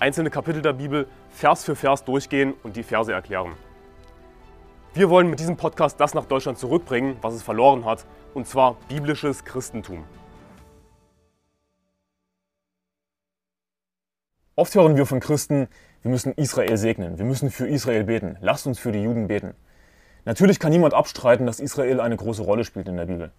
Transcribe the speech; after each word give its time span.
einzelne 0.00 0.30
Kapitel 0.30 0.62
der 0.62 0.72
Bibel 0.72 1.06
Vers 1.28 1.62
für 1.64 1.76
Vers 1.76 2.04
durchgehen 2.04 2.54
und 2.62 2.76
die 2.76 2.82
Verse 2.82 3.12
erklären. 3.12 3.52
Wir 4.94 5.10
wollen 5.10 5.28
mit 5.28 5.38
diesem 5.38 5.56
Podcast 5.56 6.00
das 6.00 6.14
nach 6.14 6.24
Deutschland 6.24 6.58
zurückbringen, 6.58 7.16
was 7.20 7.34
es 7.34 7.42
verloren 7.42 7.84
hat, 7.84 8.06
und 8.34 8.48
zwar 8.48 8.76
biblisches 8.88 9.44
Christentum. 9.44 10.04
Oft 14.56 14.74
hören 14.74 14.96
wir 14.96 15.06
von 15.06 15.20
Christen, 15.20 15.68
wir 16.02 16.10
müssen 16.10 16.32
Israel 16.32 16.76
segnen, 16.76 17.18
wir 17.18 17.24
müssen 17.24 17.50
für 17.50 17.68
Israel 17.68 18.04
beten, 18.04 18.36
lasst 18.40 18.66
uns 18.66 18.78
für 18.78 18.92
die 18.92 19.02
Juden 19.02 19.28
beten. 19.28 19.54
Natürlich 20.24 20.58
kann 20.58 20.72
niemand 20.72 20.94
abstreiten, 20.94 21.46
dass 21.46 21.60
Israel 21.60 22.00
eine 22.00 22.16
große 22.16 22.42
Rolle 22.42 22.64
spielt 22.64 22.88
in 22.88 22.96
der 22.96 23.06
Bibel. 23.06 23.32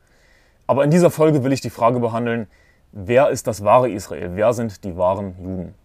Aber 0.67 0.83
in 0.83 0.91
dieser 0.91 1.11
Folge 1.11 1.43
will 1.43 1.52
ich 1.52 1.61
die 1.61 1.69
Frage 1.69 1.99
behandeln, 1.99 2.47
wer 2.91 3.30
ist 3.30 3.47
das 3.47 3.63
wahre 3.63 3.89
Israel? 3.89 4.31
Wer 4.35 4.53
sind 4.53 4.83
die 4.83 4.95
wahren 4.95 5.35
Juden? 5.39 5.80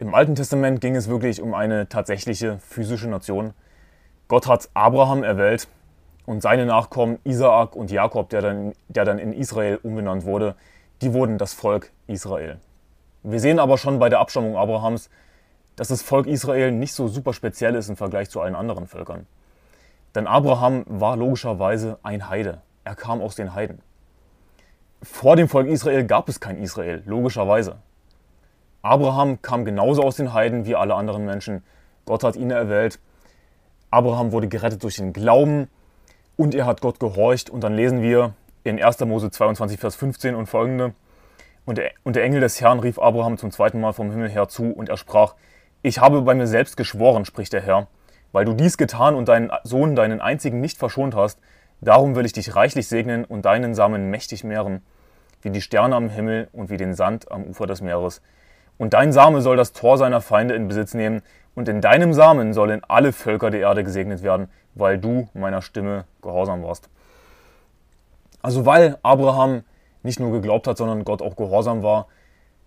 Im 0.00 0.14
Alten 0.14 0.36
Testament 0.36 0.80
ging 0.80 0.94
es 0.94 1.08
wirklich 1.08 1.42
um 1.42 1.54
eine 1.54 1.88
tatsächliche 1.88 2.60
physische 2.60 3.08
Nation. 3.08 3.52
Gott 4.28 4.46
hat 4.46 4.68
Abraham 4.72 5.24
erwählt 5.24 5.66
und 6.24 6.40
seine 6.40 6.66
Nachkommen 6.66 7.18
Isaak 7.24 7.74
und 7.74 7.90
Jakob, 7.90 8.28
der 8.28 8.40
dann, 8.40 8.74
der 8.86 9.04
dann 9.04 9.18
in 9.18 9.32
Israel 9.32 9.80
umbenannt 9.82 10.24
wurde, 10.24 10.54
die 11.02 11.12
wurden 11.12 11.36
das 11.36 11.52
Volk 11.52 11.90
Israel. 12.06 12.60
Wir 13.24 13.40
sehen 13.40 13.58
aber 13.58 13.76
schon 13.76 13.98
bei 13.98 14.08
der 14.08 14.20
Abstammung 14.20 14.56
Abrahams, 14.56 15.10
dass 15.74 15.88
das 15.88 16.02
Volk 16.02 16.28
Israel 16.28 16.70
nicht 16.70 16.92
so 16.92 17.08
super 17.08 17.32
speziell 17.32 17.74
ist 17.74 17.88
im 17.88 17.96
Vergleich 17.96 18.30
zu 18.30 18.40
allen 18.40 18.54
anderen 18.54 18.86
Völkern. 18.86 19.26
Denn 20.14 20.28
Abraham 20.28 20.84
war 20.86 21.16
logischerweise 21.16 21.98
ein 22.04 22.28
Heide. 22.28 22.62
Er 22.84 22.94
kam 22.94 23.20
aus 23.20 23.34
den 23.34 23.52
Heiden. 23.52 23.80
Vor 25.02 25.34
dem 25.34 25.48
Volk 25.48 25.66
Israel 25.66 26.04
gab 26.04 26.28
es 26.28 26.38
kein 26.38 26.58
Israel, 26.58 27.02
logischerweise. 27.04 27.78
Abraham 28.82 29.42
kam 29.42 29.64
genauso 29.64 30.02
aus 30.02 30.16
den 30.16 30.32
Heiden 30.32 30.64
wie 30.64 30.76
alle 30.76 30.94
anderen 30.94 31.24
Menschen. 31.24 31.62
Gott 32.04 32.24
hat 32.24 32.36
ihn 32.36 32.50
erwählt. 32.50 33.00
Abraham 33.90 34.32
wurde 34.32 34.48
gerettet 34.48 34.82
durch 34.82 34.96
den 34.96 35.12
Glauben 35.12 35.68
und 36.36 36.54
er 36.54 36.66
hat 36.66 36.80
Gott 36.80 37.00
gehorcht. 37.00 37.50
Und 37.50 37.64
dann 37.64 37.74
lesen 37.74 38.02
wir 38.02 38.34
in 38.64 38.82
1. 38.82 39.00
Mose 39.00 39.30
22, 39.30 39.80
Vers 39.80 39.96
15 39.96 40.34
und 40.34 40.46
folgende. 40.46 40.94
Und 41.66 41.76
der, 41.76 42.24
Engel 42.24 42.40
des 42.40 42.60
Herrn 42.60 42.80
rief 42.80 42.98
Abraham 42.98 43.36
zum 43.36 43.50
zweiten 43.50 43.78
Mal 43.80 43.92
vom 43.92 44.10
Himmel 44.10 44.30
her 44.30 44.48
zu 44.48 44.70
und 44.70 44.88
er 44.88 44.96
sprach, 44.96 45.34
ich 45.82 45.98
habe 45.98 46.22
bei 46.22 46.34
mir 46.34 46.46
selbst 46.46 46.78
geschworen, 46.78 47.26
spricht 47.26 47.52
der 47.52 47.60
Herr, 47.60 47.88
weil 48.32 48.46
du 48.46 48.54
dies 48.54 48.78
getan 48.78 49.14
und 49.14 49.28
deinen 49.28 49.50
Sohn, 49.64 49.94
deinen 49.94 50.22
einzigen, 50.22 50.62
nicht 50.62 50.78
verschont 50.78 51.14
hast, 51.14 51.38
darum 51.82 52.16
will 52.16 52.24
ich 52.24 52.32
dich 52.32 52.56
reichlich 52.56 52.88
segnen 52.88 53.26
und 53.26 53.44
deinen 53.44 53.74
Samen 53.74 54.08
mächtig 54.08 54.44
mehren, 54.44 54.80
wie 55.42 55.50
die 55.50 55.60
Sterne 55.60 55.94
am 55.94 56.08
Himmel 56.08 56.48
und 56.52 56.70
wie 56.70 56.78
den 56.78 56.94
Sand 56.94 57.30
am 57.30 57.44
Ufer 57.44 57.66
des 57.66 57.82
Meeres. 57.82 58.22
Und 58.78 58.94
dein 58.94 59.12
Same 59.12 59.42
soll 59.42 59.56
das 59.56 59.72
Tor 59.72 59.98
seiner 59.98 60.20
Feinde 60.20 60.54
in 60.54 60.68
Besitz 60.68 60.94
nehmen, 60.94 61.22
und 61.58 61.68
in 61.68 61.80
deinem 61.80 62.12
Samen 62.14 62.52
sollen 62.52 62.82
alle 62.86 63.12
Völker 63.12 63.50
der 63.50 63.58
Erde 63.58 63.82
gesegnet 63.82 64.22
werden, 64.22 64.48
weil 64.76 64.96
du 64.96 65.28
meiner 65.34 65.60
Stimme 65.60 66.04
gehorsam 66.22 66.62
warst. 66.62 66.88
Also 68.40 68.64
weil 68.64 68.96
Abraham 69.02 69.64
nicht 70.04 70.20
nur 70.20 70.30
geglaubt 70.30 70.68
hat, 70.68 70.78
sondern 70.78 71.02
Gott 71.04 71.20
auch 71.20 71.34
gehorsam 71.34 71.82
war, 71.82 72.06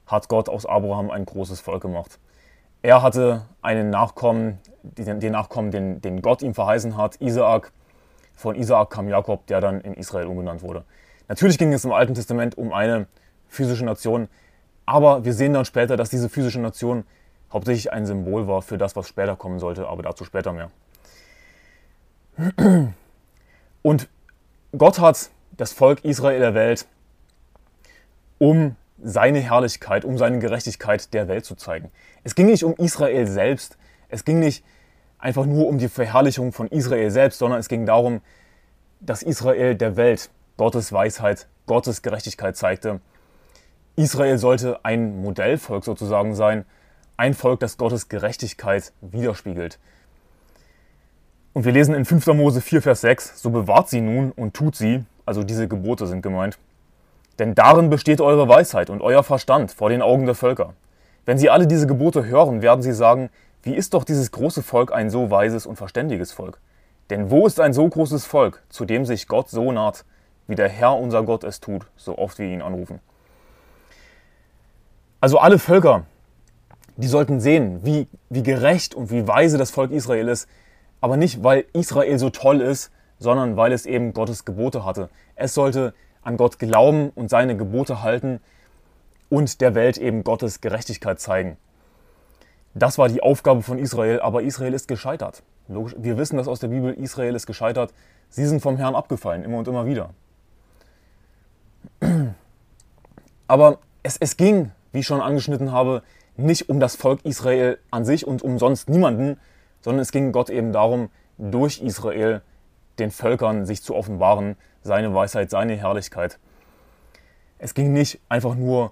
hat 0.07 0.27
Gott 0.27 0.49
aus 0.49 0.65
Abraham 0.65 1.09
ein 1.09 1.25
großes 1.25 1.61
Volk 1.61 1.83
gemacht. 1.83 2.19
Er 2.81 3.01
hatte 3.01 3.43
einen 3.61 3.91
Nachkommen, 3.91 4.59
den 4.83 5.31
Nachkommen, 5.31 5.71
den, 5.71 6.01
den 6.01 6.21
Gott 6.21 6.41
ihm 6.41 6.53
verheißen 6.53 6.97
hat, 6.97 7.15
Isaak. 7.21 7.71
Von 8.35 8.55
Isaak 8.55 8.89
kam 8.89 9.07
Jakob, 9.07 9.47
der 9.47 9.61
dann 9.61 9.79
in 9.79 9.93
Israel 9.93 10.25
umbenannt 10.25 10.63
wurde. 10.63 10.83
Natürlich 11.29 11.57
ging 11.57 11.71
es 11.71 11.85
im 11.85 11.93
Alten 11.93 12.13
Testament 12.13 12.57
um 12.57 12.73
eine 12.73 13.07
physische 13.47 13.85
Nation, 13.85 14.27
aber 14.91 15.23
wir 15.23 15.33
sehen 15.33 15.53
dann 15.53 15.63
später, 15.63 15.95
dass 15.95 16.09
diese 16.09 16.27
physische 16.27 16.59
Nation 16.59 17.05
hauptsächlich 17.51 17.93
ein 17.93 18.05
Symbol 18.05 18.47
war 18.49 18.61
für 18.61 18.77
das, 18.77 18.93
was 18.97 19.07
später 19.07 19.37
kommen 19.37 19.57
sollte, 19.57 19.87
aber 19.87 20.03
dazu 20.03 20.25
später 20.25 20.51
mehr. 20.51 20.69
Und 23.83 24.09
Gott 24.77 24.99
hat 24.99 25.29
das 25.55 25.71
Volk 25.71 26.03
Israel 26.03 26.41
erwählt, 26.41 26.87
um 28.37 28.75
seine 29.01 29.39
Herrlichkeit, 29.39 30.03
um 30.03 30.17
seine 30.17 30.39
Gerechtigkeit 30.39 31.13
der 31.13 31.29
Welt 31.29 31.45
zu 31.45 31.55
zeigen. 31.55 31.89
Es 32.25 32.35
ging 32.35 32.47
nicht 32.47 32.65
um 32.65 32.75
Israel 32.75 33.27
selbst, 33.27 33.77
es 34.09 34.25
ging 34.25 34.39
nicht 34.39 34.61
einfach 35.19 35.45
nur 35.45 35.67
um 35.67 35.77
die 35.77 35.87
Verherrlichung 35.87 36.51
von 36.51 36.67
Israel 36.67 37.11
selbst, 37.11 37.39
sondern 37.39 37.61
es 37.61 37.69
ging 37.69 37.85
darum, 37.85 38.19
dass 38.99 39.23
Israel 39.23 39.75
der 39.75 39.95
Welt 39.95 40.29
Gottes 40.57 40.91
Weisheit, 40.91 41.47
Gottes 41.65 42.01
Gerechtigkeit 42.01 42.57
zeigte 42.57 42.99
Israel 43.95 44.37
sollte 44.37 44.83
ein 44.83 45.21
Modellvolk 45.21 45.83
sozusagen 45.83 46.33
sein, 46.33 46.65
ein 47.17 47.33
Volk, 47.33 47.59
das 47.59 47.77
Gottes 47.77 48.09
Gerechtigkeit 48.09 48.93
widerspiegelt. 49.01 49.79
Und 51.53 51.65
wir 51.65 51.73
lesen 51.73 51.93
in 51.93 52.05
5. 52.05 52.27
Mose 52.27 52.61
4, 52.61 52.81
Vers 52.81 53.01
6, 53.01 53.41
so 53.41 53.49
bewahrt 53.49 53.89
sie 53.89 53.99
nun 53.99 54.31
und 54.31 54.53
tut 54.53 54.75
sie, 54.75 55.03
also 55.25 55.43
diese 55.43 55.67
Gebote 55.67 56.07
sind 56.07 56.21
gemeint. 56.21 56.57
Denn 57.39 57.53
darin 57.53 57.89
besteht 57.89 58.21
eure 58.21 58.47
Weisheit 58.47 58.89
und 58.89 59.01
euer 59.01 59.23
Verstand 59.23 59.71
vor 59.71 59.89
den 59.89 60.01
Augen 60.01 60.25
der 60.25 60.35
Völker. 60.35 60.73
Wenn 61.25 61.37
sie 61.37 61.49
alle 61.49 61.67
diese 61.67 61.87
Gebote 61.87 62.25
hören, 62.25 62.61
werden 62.61 62.81
sie 62.81 62.93
sagen, 62.93 63.29
wie 63.63 63.75
ist 63.75 63.93
doch 63.93 64.05
dieses 64.05 64.31
große 64.31 64.63
Volk 64.63 64.93
ein 64.93 65.09
so 65.09 65.29
weises 65.29 65.65
und 65.65 65.75
verständiges 65.75 66.31
Volk? 66.31 66.59
Denn 67.09 67.29
wo 67.29 67.45
ist 67.45 67.59
ein 67.59 67.73
so 67.73 67.87
großes 67.87 68.25
Volk, 68.25 68.63
zu 68.69 68.85
dem 68.85 69.05
sich 69.05 69.27
Gott 69.27 69.49
so 69.49 69.71
naht, 69.73 70.05
wie 70.47 70.55
der 70.55 70.69
Herr 70.69 70.95
unser 70.95 71.23
Gott 71.23 71.43
es 71.43 71.59
tut, 71.59 71.85
so 71.97 72.17
oft 72.17 72.39
wir 72.39 72.47
ihn 72.47 72.61
anrufen? 72.61 72.99
Also 75.21 75.37
alle 75.37 75.59
Völker, 75.59 76.05
die 76.97 77.07
sollten 77.07 77.39
sehen, 77.39 77.85
wie, 77.85 78.07
wie 78.29 78.41
gerecht 78.41 78.95
und 78.95 79.11
wie 79.11 79.27
weise 79.27 79.59
das 79.59 79.69
Volk 79.69 79.91
Israel 79.91 80.27
ist. 80.27 80.49
Aber 80.99 81.15
nicht, 81.15 81.43
weil 81.43 81.65
Israel 81.73 82.17
so 82.17 82.31
toll 82.31 82.59
ist, 82.59 82.91
sondern 83.19 83.55
weil 83.55 83.71
es 83.71 83.85
eben 83.85 84.13
Gottes 84.13 84.45
Gebote 84.45 84.83
hatte. 84.83 85.09
Es 85.35 85.53
sollte 85.53 85.93
an 86.23 86.37
Gott 86.37 86.57
glauben 86.57 87.11
und 87.11 87.29
seine 87.29 87.55
Gebote 87.55 88.01
halten 88.01 88.39
und 89.29 89.61
der 89.61 89.75
Welt 89.75 89.99
eben 89.99 90.23
Gottes 90.23 90.59
Gerechtigkeit 90.59 91.19
zeigen. 91.19 91.57
Das 92.73 92.97
war 92.97 93.07
die 93.07 93.21
Aufgabe 93.21 93.61
von 93.61 93.77
Israel, 93.77 94.21
aber 94.21 94.41
Israel 94.41 94.73
ist 94.73 94.87
gescheitert. 94.87 95.43
Wir 95.67 96.17
wissen 96.17 96.37
das 96.37 96.47
aus 96.47 96.59
der 96.59 96.69
Bibel, 96.69 96.93
Israel 96.93 97.35
ist 97.35 97.45
gescheitert. 97.45 97.93
Sie 98.29 98.45
sind 98.45 98.61
vom 98.61 98.77
Herrn 98.77 98.95
abgefallen, 98.95 99.43
immer 99.43 99.59
und 99.59 99.67
immer 99.67 99.85
wieder. 99.85 100.09
Aber 103.47 103.79
es, 104.03 104.17
es 104.17 104.37
ging 104.37 104.71
wie 104.91 104.99
ich 104.99 105.07
schon 105.07 105.21
angeschnitten 105.21 105.71
habe, 105.71 106.03
nicht 106.37 106.69
um 106.69 106.79
das 106.79 106.95
Volk 106.95 107.23
Israel 107.23 107.77
an 107.91 108.05
sich 108.05 108.25
und 108.25 108.41
um 108.41 108.57
sonst 108.57 108.89
niemanden, 108.89 109.39
sondern 109.81 110.01
es 110.01 110.11
ging 110.11 110.31
Gott 110.31 110.49
eben 110.49 110.71
darum, 110.71 111.09
durch 111.37 111.81
Israel 111.81 112.41
den 112.99 113.11
Völkern 113.11 113.65
sich 113.65 113.83
zu 113.83 113.95
offenbaren, 113.95 114.55
seine 114.83 115.13
Weisheit, 115.13 115.49
seine 115.49 115.75
Herrlichkeit. 115.75 116.39
Es 117.59 117.73
ging 117.73 117.93
nicht 117.93 118.19
einfach 118.29 118.55
nur 118.55 118.91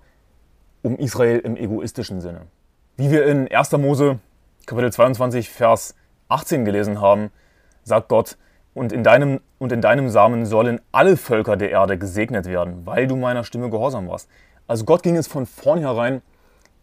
um 0.84 0.98
Israel 0.98 1.40
im 1.40 1.58
egoistischen 1.58 2.22
Sinne. 2.22 2.42
Wie 2.98 3.12
wir 3.12 3.26
in 3.26 3.52
1. 3.52 3.72
Mose 3.74 4.20
Kapitel 4.66 4.92
22, 4.92 5.50
Vers 5.50 5.96
18 6.28 6.64
gelesen 6.64 7.02
haben, 7.02 7.32
sagt 7.84 8.08
Gott, 8.08 8.38
und 8.76 8.94
in, 8.94 9.04
deinem, 9.04 9.42
und 9.58 9.72
in 9.72 9.82
deinem 9.82 10.10
Samen 10.10 10.46
sollen 10.46 10.80
alle 10.92 11.18
Völker 11.18 11.58
der 11.58 11.72
Erde 11.72 11.98
gesegnet 11.98 12.46
werden, 12.46 12.86
weil 12.86 13.08
du 13.08 13.16
meiner 13.16 13.44
Stimme 13.44 13.72
gehorsam 13.72 14.08
warst. 14.08 14.30
Also 14.70 14.86
Gott 14.86 15.02
ging 15.02 15.18
es 15.18 15.26
von 15.26 15.48
vornherein, 15.48 16.22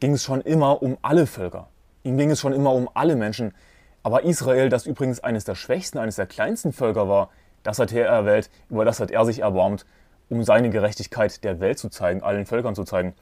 ging 0.00 0.14
es 0.14 0.24
schon 0.24 0.40
immer 0.40 0.82
um 0.82 0.98
alle 1.02 1.24
Völker. 1.24 1.68
Ihm 2.02 2.18
ging 2.18 2.32
es 2.32 2.40
schon 2.40 2.52
immer 2.52 2.72
um 2.72 2.90
alle 2.94 3.14
Menschen. 3.14 3.54
Aber 4.02 4.24
Israel, 4.24 4.68
das 4.68 4.86
übrigens 4.86 5.20
eines 5.20 5.44
der 5.44 5.54
schwächsten, 5.54 5.98
eines 5.98 6.16
der 6.16 6.26
kleinsten 6.26 6.72
Völker 6.72 7.08
war, 7.08 7.30
das 7.62 7.78
hat 7.78 7.92
er 7.92 8.06
erwählt, 8.06 8.50
über 8.70 8.84
das 8.84 8.98
hat 8.98 9.12
er 9.12 9.24
sich 9.24 9.38
erbarmt, 9.38 9.86
um 10.28 10.42
seine 10.42 10.70
Gerechtigkeit 10.70 11.44
der 11.44 11.60
Welt 11.60 11.78
zu 11.78 11.88
zeigen, 11.88 12.24
allen 12.24 12.44
Völkern 12.44 12.74
zu 12.74 12.82
zeigen. 12.82 13.14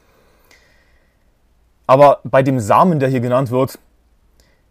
Aber 1.86 2.20
bei 2.24 2.42
dem 2.42 2.58
Samen, 2.58 3.00
der 3.00 3.10
hier 3.10 3.20
genannt 3.20 3.50
wird, 3.50 3.78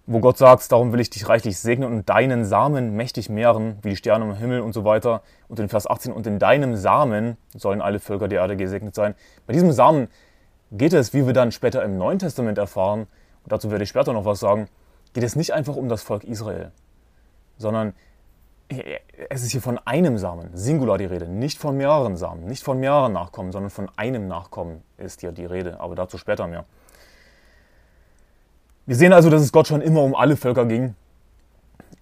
wo 0.05 0.19
Gott 0.19 0.37
sagt, 0.37 0.69
darum 0.71 0.91
will 0.91 0.99
ich 0.99 1.09
dich 1.09 1.29
reichlich 1.29 1.57
segnen 1.57 1.91
und 1.91 2.09
deinen 2.09 2.43
Samen 2.43 2.95
mächtig 2.95 3.29
mehren, 3.29 3.77
wie 3.81 3.91
die 3.91 3.95
Sterne 3.95 4.25
im 4.25 4.35
Himmel 4.35 4.61
und 4.61 4.73
so 4.73 4.83
weiter. 4.83 5.21
Und 5.47 5.59
in 5.59 5.69
Vers 5.69 5.87
18, 5.87 6.11
und 6.11 6.27
in 6.27 6.39
deinem 6.39 6.75
Samen 6.75 7.37
sollen 7.55 7.81
alle 7.81 7.99
Völker 7.99 8.27
der 8.27 8.41
Erde 8.41 8.57
gesegnet 8.57 8.95
sein. 8.95 9.15
Bei 9.47 9.53
diesem 9.53 9.71
Samen 9.71 10.09
geht 10.71 10.93
es, 10.93 11.13
wie 11.13 11.25
wir 11.25 11.33
dann 11.33 11.51
später 11.51 11.83
im 11.83 11.97
Neuen 11.97 12.19
Testament 12.19 12.57
erfahren, 12.57 13.07
und 13.43 13.51
dazu 13.51 13.71
werde 13.71 13.83
ich 13.83 13.89
später 13.89 14.13
noch 14.13 14.25
was 14.25 14.39
sagen, 14.39 14.67
geht 15.13 15.23
es 15.23 15.35
nicht 15.35 15.53
einfach 15.53 15.75
um 15.75 15.87
das 15.87 16.01
Volk 16.01 16.23
Israel, 16.23 16.71
sondern 17.57 17.93
es 19.29 19.43
ist 19.43 19.51
hier 19.51 19.61
von 19.61 19.77
einem 19.79 20.17
Samen, 20.17 20.49
Singular 20.53 20.97
die 20.97 21.05
Rede, 21.05 21.27
nicht 21.27 21.59
von 21.59 21.77
mehreren 21.77 22.15
Samen, 22.17 22.45
nicht 22.45 22.63
von 22.63 22.79
mehreren 22.79 23.13
Nachkommen, 23.13 23.51
sondern 23.51 23.69
von 23.69 23.89
einem 23.95 24.27
Nachkommen 24.27 24.81
ist 24.97 25.21
hier 25.21 25.31
die 25.31 25.45
Rede, 25.45 25.79
aber 25.79 25.95
dazu 25.95 26.17
später 26.17 26.47
mehr. 26.47 26.65
Wir 28.85 28.97
sehen 28.97 29.13
also, 29.13 29.29
dass 29.29 29.41
es 29.41 29.53
Gott 29.53 29.67
schon 29.67 29.79
immer 29.79 30.03
um 30.03 30.13
alle 30.13 30.35
Völker 30.35 30.65
ging. 30.65 30.93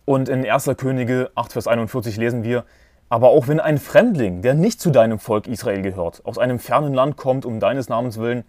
Und 0.03 0.29
in 0.29 0.43
1. 0.43 0.71
Könige 0.77 1.29
8, 1.35 1.53
Vers 1.53 1.67
41 1.67 2.17
lesen 2.17 2.43
wir, 2.43 2.65
aber 3.07 3.29
auch 3.29 3.47
wenn 3.47 3.59
ein 3.59 3.77
Fremdling, 3.77 4.41
der 4.41 4.55
nicht 4.55 4.81
zu 4.81 4.89
deinem 4.89 5.19
Volk 5.19 5.45
Israel 5.45 5.83
gehört, 5.83 6.25
aus 6.25 6.39
einem 6.39 6.57
fernen 6.57 6.95
Land 6.95 7.17
kommt, 7.17 7.45
um 7.45 7.59
deines 7.59 7.87
Namens 7.87 8.17
willen, 8.17 8.45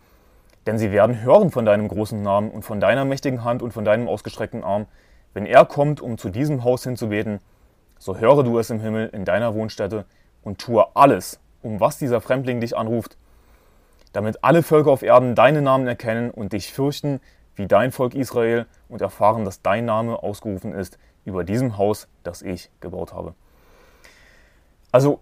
denn 0.65 0.79
sie 0.79 0.93
werden 0.93 1.21
hören 1.21 1.51
von 1.51 1.67
deinem 1.67 1.89
großen 1.89 2.23
Namen 2.23 2.51
und 2.51 2.63
von 2.63 2.81
deiner 2.81 3.05
mächtigen 3.05 3.45
Hand 3.45 3.63
und 3.63 3.73
von 3.73 3.85
deinem 3.85 4.09
ausgestreckten 4.09 4.65
Arm, 4.65 4.87
wenn 5.35 5.45
er 5.45 5.67
kommt, 5.67 6.01
um 6.01 6.17
zu 6.17 6.31
diesem 6.31 6.65
Haus 6.65 6.85
hinzubeten, 6.85 7.39
so 7.99 8.17
höre 8.17 8.45
du 8.45 8.59
es 8.59 8.71
im 8.71 8.81
Himmel 8.81 9.11
in 9.13 9.27
deiner 9.27 9.53
Wohnstätte 9.55 10.07
und 10.43 10.59
tue 10.59 10.87
alles, 10.97 11.39
um 11.61 11.81
was 11.81 11.99
dieser 11.99 12.23
Fremdling 12.23 12.63
dich 12.63 12.79
anruft, 12.79 13.19
damit 14.15 14.43
alle 14.43 14.63
Völker 14.63 14.91
auf 14.91 15.03
Erden 15.03 15.35
deinen 15.35 15.65
Namen 15.65 15.87
erkennen 15.87 16.31
und 16.31 16.55
dich 16.55 16.73
fürchten, 16.73 17.21
wie 17.57 17.67
dein 17.67 17.93
Volk 17.93 18.15
Israel, 18.15 18.67
und 18.89 19.01
erfahren, 19.01 19.45
dass 19.45 19.63
dein 19.63 19.85
Name 19.85 20.23
ausgerufen 20.23 20.75
ist 20.75 20.99
über 21.25 21.45
diesem 21.45 21.79
Haus, 21.79 22.09
das 22.23 22.43
ich 22.43 22.71
gebaut 22.81 23.13
habe. 23.13 23.35
Also 24.91 25.21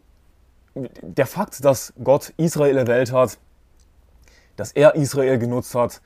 der 0.74 1.26
Fakt, 1.26 1.64
dass 1.64 1.92
Gott 2.02 2.32
Israel 2.36 2.76
erwählt 2.76 3.12
hat, 3.12 3.38
dass 4.56 4.72
er 4.72 4.94
Israel 4.94 5.38
genutzt 5.38 5.74
hat, 5.74 6.00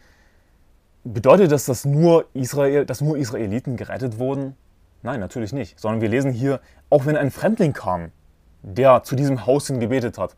bedeutet 1.05 1.53
das, 1.53 1.67
dass 1.67 1.85
nur 1.85 2.27
Israel, 2.35 2.87
dass 2.87 3.01
nur 3.01 3.17
Israeliten 3.17 3.77
gerettet 3.77 4.19
wurden? 4.19 4.57
Nein, 5.03 5.21
natürlich 5.21 5.53
nicht. 5.53 5.79
Sondern 5.79 6.01
wir 6.01 6.09
lesen 6.09 6.33
hier, 6.33 6.61
auch 6.89 7.07
wenn 7.07 7.17
ein 7.17 7.31
Fremdling 7.31 7.73
kam, 7.73 8.11
der 8.63 9.03
zu 9.03 9.17
diesem 9.17 9.47
Haus 9.47 9.67
hin 9.67 9.81
gebetet 9.81 10.19
hat. 10.19 10.37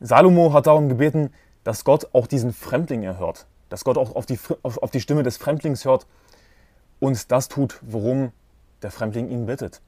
Salomo 0.00 0.52
hat 0.52 0.66
darum 0.66 0.88
gebeten, 0.88 1.32
dass 1.64 1.84
Gott 1.84 2.08
auch 2.12 2.26
diesen 2.26 2.52
Fremdling 2.52 3.02
erhört. 3.02 3.46
Dass 3.72 3.84
Gott 3.84 3.96
auch 3.96 4.14
auf 4.14 4.26
die, 4.26 4.38
auf 4.62 4.90
die 4.90 5.00
Stimme 5.00 5.22
des 5.22 5.38
Fremdlings 5.38 5.86
hört 5.86 6.06
und 7.00 7.32
das 7.32 7.48
tut, 7.48 7.78
worum 7.80 8.32
der 8.82 8.90
Fremdling 8.90 9.30
ihn 9.30 9.46
bittet. 9.46 9.80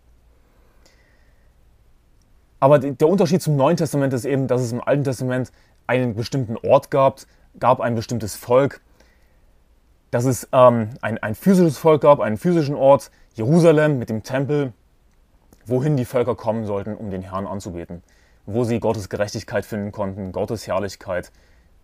Aber 2.60 2.78
der 2.78 3.08
Unterschied 3.08 3.42
zum 3.42 3.56
Neuen 3.56 3.76
Testament 3.76 4.14
ist 4.14 4.24
eben, 4.24 4.48
dass 4.48 4.62
es 4.62 4.72
im 4.72 4.82
Alten 4.82 5.04
Testament 5.04 5.52
einen 5.86 6.14
bestimmten 6.14 6.56
Ort 6.56 6.90
gab, 6.90 7.20
gab 7.60 7.82
ein 7.82 7.94
bestimmtes 7.94 8.36
Volk, 8.36 8.80
dass 10.10 10.24
es 10.24 10.48
ähm, 10.50 10.90
ein, 11.02 11.18
ein 11.18 11.34
physisches 11.34 11.76
Volk 11.76 12.00
gab, 12.00 12.20
einen 12.20 12.38
physischen 12.38 12.74
Ort, 12.74 13.10
Jerusalem 13.34 13.98
mit 13.98 14.08
dem 14.08 14.22
Tempel, 14.22 14.72
wohin 15.66 15.98
die 15.98 16.06
Völker 16.06 16.36
kommen 16.36 16.64
sollten, 16.64 16.96
um 16.96 17.10
den 17.10 17.20
Herrn 17.20 17.46
anzubeten, 17.46 18.02
wo 18.46 18.64
sie 18.64 18.80
Gottes 18.80 19.10
Gerechtigkeit 19.10 19.66
finden 19.66 19.92
konnten, 19.92 20.32
Gottes 20.32 20.66
Herrlichkeit 20.66 21.32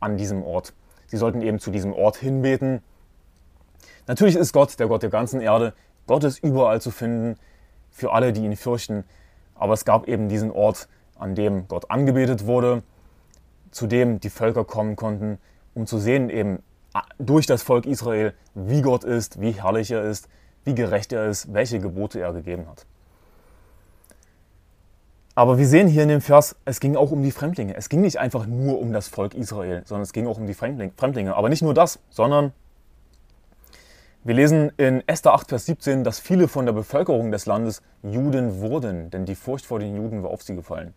an 0.01 0.17
diesem 0.17 0.43
Ort. 0.43 0.73
Sie 1.11 1.17
sollten 1.17 1.43
eben 1.43 1.59
zu 1.59 1.73
diesem 1.73 1.93
Ort 1.93 2.19
hinbeten. 2.19 2.83
Natürlich 4.07 4.37
ist 4.37 4.53
Gott 4.53 4.79
der 4.79 4.87
Gott 4.87 5.03
der 5.03 5.11
ganzen 5.11 5.41
Erde. 5.41 5.75
Gott 6.07 6.23
ist 6.23 6.39
überall 6.39 6.81
zu 6.81 6.93
finden 6.93 7.37
für 7.91 8.13
alle, 8.13 8.33
die 8.33 8.45
ihn 8.45 8.55
fürchten. 8.55 9.03
Aber 9.57 9.73
es 9.73 9.85
gab 9.85 10.07
eben 10.07 10.29
diesen 10.29 10.53
Ort, 10.53 10.89
an 11.19 11.35
dem 11.35 11.67
Gott 11.67 11.91
angebetet 11.91 12.47
wurde, 12.47 12.85
zu 13.73 13.89
dem 13.89 14.21
die 14.21 14.31
Völker 14.31 14.65
kommen 14.65 14.95
konnten, 14.95 15.39
um 15.75 15.87
zu 15.87 15.99
sehen 15.99 16.31
eben, 16.31 16.63
durch 17.19 17.47
das 17.47 17.65
Volk 17.65 17.87
Israel, 17.87 18.33
wie 18.55 18.81
Gott 18.81 19.03
ist, 19.03 19.41
wie 19.41 19.51
herrlich 19.51 19.91
er 19.91 20.03
ist, 20.05 20.29
wie 20.65 20.77
gerecht 20.77 21.13
er 21.13 21.27
ist, 21.27 21.53
welche 21.53 21.81
Gebote 21.81 22.21
er 22.21 22.33
gegeben 22.33 22.69
hat. 22.69 22.87
Aber 25.41 25.57
wir 25.57 25.67
sehen 25.67 25.89
hier 25.89 26.03
in 26.03 26.11
dem 26.11 26.21
Vers, 26.21 26.55
es 26.67 26.81
ging 26.81 26.97
auch 26.97 27.13
um 27.13 27.23
die 27.23 27.31
Fremdlinge. 27.31 27.75
Es 27.75 27.89
ging 27.89 28.03
nicht 28.03 28.19
einfach 28.19 28.45
nur 28.45 28.79
um 28.79 28.93
das 28.93 29.09
Volk 29.09 29.33
Israel, 29.33 29.81
sondern 29.87 30.03
es 30.03 30.13
ging 30.13 30.27
auch 30.27 30.37
um 30.37 30.47
die 30.47 30.53
Fremdlinge. 30.53 31.35
Aber 31.35 31.49
nicht 31.49 31.63
nur 31.63 31.73
das, 31.73 31.99
sondern 32.11 32.53
wir 34.23 34.35
lesen 34.35 34.71
in 34.77 35.03
Esther 35.09 35.33
8, 35.33 35.49
Vers 35.49 35.65
17, 35.65 36.05
dass 36.05 36.21
viele 36.21 36.47
von 36.47 36.67
der 36.67 36.75
Bevölkerung 36.75 37.31
des 37.31 37.47
Landes 37.47 37.81
Juden 38.03 38.61
wurden, 38.61 39.09
denn 39.09 39.25
die 39.25 39.35
Furcht 39.35 39.65
vor 39.65 39.79
den 39.79 39.97
Juden 39.97 40.23
war 40.23 40.29
auf 40.29 40.43
sie 40.43 40.55
gefallen. 40.55 40.93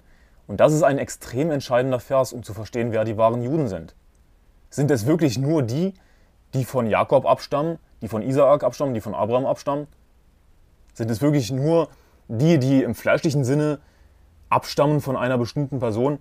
Und 0.45 0.59
das 0.59 0.73
ist 0.73 0.83
ein 0.83 0.97
extrem 0.97 1.49
entscheidender 1.49 2.01
Vers, 2.01 2.33
um 2.33 2.43
zu 2.43 2.53
verstehen, 2.53 2.91
wer 2.91 3.05
die 3.05 3.15
wahren 3.15 3.43
Juden 3.43 3.69
sind. 3.69 3.95
Sind 4.69 4.91
es 4.91 5.05
wirklich 5.05 5.37
nur 5.37 5.63
die, 5.63 5.93
die 6.53 6.65
von 6.65 6.87
Jakob 6.87 7.25
abstammen, 7.25 7.79
die 8.01 8.09
von 8.09 8.21
Isaak 8.21 8.65
abstammen, 8.65 8.93
die 8.93 8.99
von 8.99 9.15
Abraham 9.15 9.45
abstammen? 9.45 9.87
Sind 10.93 11.09
es 11.09 11.21
wirklich 11.21 11.49
nur 11.49 11.87
die, 12.27 12.59
die 12.59 12.83
im 12.83 12.93
fleischlichen 12.93 13.45
Sinne 13.45 13.79
abstammen 14.53 15.01
von 15.01 15.17
einer 15.17 15.37
bestimmten 15.37 15.79
Person? 15.79 16.19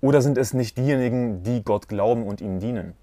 Oder 0.00 0.22
sind 0.22 0.38
es 0.38 0.54
nicht 0.54 0.76
diejenigen, 0.78 1.42
die 1.42 1.62
Gott 1.62 1.88
glauben 1.88 2.26
und 2.26 2.40
ihm 2.40 2.60
dienen? 2.60 2.94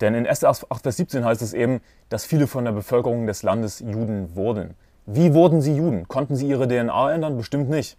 Denn 0.00 0.14
in 0.14 0.26
1. 0.26 0.44
8, 0.44 0.66
Vers 0.82 0.96
17 0.96 1.24
heißt 1.24 1.42
es 1.42 1.54
eben, 1.54 1.80
dass 2.08 2.24
viele 2.24 2.46
von 2.46 2.64
der 2.64 2.72
Bevölkerung 2.72 3.26
des 3.26 3.42
Landes 3.42 3.80
Juden 3.80 4.34
wurden. 4.36 4.74
Wie 5.06 5.32
wurden 5.32 5.62
sie 5.62 5.74
Juden? 5.74 6.06
Konnten 6.08 6.36
sie 6.36 6.46
ihre 6.46 6.68
DNA 6.68 7.14
ändern? 7.14 7.36
Bestimmt 7.36 7.70
nicht. 7.70 7.96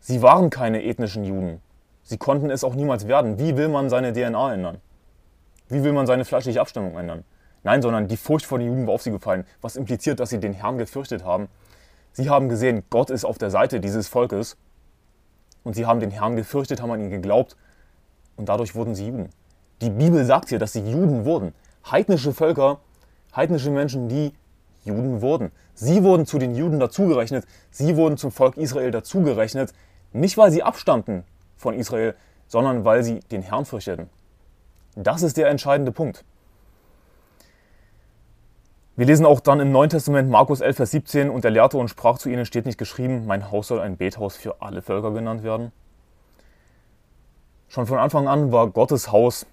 Sie 0.00 0.22
waren 0.22 0.50
keine 0.50 0.84
ethnischen 0.84 1.24
Juden. 1.24 1.60
Sie 2.02 2.18
konnten 2.18 2.50
es 2.50 2.62
auch 2.62 2.74
niemals 2.74 3.08
werden. 3.08 3.38
Wie 3.38 3.56
will 3.56 3.68
man 3.68 3.88
seine 3.88 4.12
DNA 4.12 4.54
ändern? 4.54 4.78
Wie 5.68 5.82
will 5.82 5.92
man 5.92 6.06
seine 6.06 6.24
fleischliche 6.24 6.60
Abstammung 6.60 6.96
ändern? 6.96 7.24
Nein, 7.62 7.80
sondern 7.80 8.06
die 8.06 8.18
Furcht 8.18 8.44
vor 8.44 8.58
den 8.58 8.68
Juden 8.68 8.86
war 8.86 8.94
auf 8.94 9.02
sie 9.02 9.10
gefallen, 9.10 9.46
was 9.62 9.76
impliziert, 9.76 10.20
dass 10.20 10.28
sie 10.28 10.38
den 10.38 10.52
Herrn 10.52 10.76
gefürchtet 10.76 11.24
haben. 11.24 11.48
Sie 12.14 12.30
haben 12.30 12.48
gesehen, 12.48 12.84
Gott 12.90 13.10
ist 13.10 13.24
auf 13.24 13.38
der 13.38 13.50
Seite 13.50 13.80
dieses 13.80 14.06
Volkes 14.06 14.56
und 15.64 15.74
sie 15.74 15.84
haben 15.84 15.98
den 15.98 16.12
Herrn 16.12 16.36
gefürchtet, 16.36 16.80
haben 16.80 16.92
an 16.92 17.00
ihn 17.00 17.10
geglaubt 17.10 17.56
und 18.36 18.48
dadurch 18.48 18.76
wurden 18.76 18.94
sie 18.94 19.08
Juden. 19.08 19.30
Die 19.82 19.90
Bibel 19.90 20.24
sagt 20.24 20.48
hier, 20.48 20.60
dass 20.60 20.72
sie 20.72 20.88
Juden 20.88 21.24
wurden. 21.24 21.52
Heidnische 21.90 22.32
Völker, 22.32 22.78
heidnische 23.34 23.70
Menschen, 23.70 24.08
die 24.08 24.32
Juden 24.84 25.22
wurden. 25.22 25.50
Sie 25.74 26.04
wurden 26.04 26.24
zu 26.24 26.38
den 26.38 26.54
Juden 26.54 26.78
dazugerechnet, 26.78 27.46
sie 27.72 27.96
wurden 27.96 28.16
zum 28.16 28.30
Volk 28.30 28.56
Israel 28.58 28.92
dazugerechnet, 28.92 29.72
nicht 30.12 30.38
weil 30.38 30.52
sie 30.52 30.62
abstammten 30.62 31.24
von 31.56 31.74
Israel, 31.74 32.14
sondern 32.46 32.84
weil 32.84 33.02
sie 33.02 33.20
den 33.32 33.42
Herrn 33.42 33.64
fürchteten. 33.64 34.08
Das 34.94 35.22
ist 35.22 35.36
der 35.36 35.48
entscheidende 35.48 35.90
Punkt. 35.90 36.24
Wir 38.96 39.06
lesen 39.06 39.26
auch 39.26 39.40
dann 39.40 39.58
im 39.58 39.72
Neuen 39.72 39.90
Testament 39.90 40.30
Markus 40.30 40.60
11, 40.60 40.76
Vers 40.76 40.90
17 40.92 41.28
und 41.28 41.44
er 41.44 41.50
lehrte 41.50 41.78
und 41.78 41.88
sprach 41.88 42.16
zu 42.18 42.28
ihnen, 42.28 42.46
steht 42.46 42.64
nicht 42.64 42.78
geschrieben, 42.78 43.26
mein 43.26 43.50
Haus 43.50 43.66
soll 43.66 43.80
ein 43.80 43.96
Bethaus 43.96 44.36
für 44.36 44.62
alle 44.62 44.82
Völker 44.82 45.10
genannt 45.10 45.42
werden. 45.42 45.72
Schon 47.66 47.88
von 47.88 47.98
Anfang 47.98 48.28
an 48.28 48.52
war 48.52 48.68
Gottes 48.68 49.10
Haus 49.10 49.46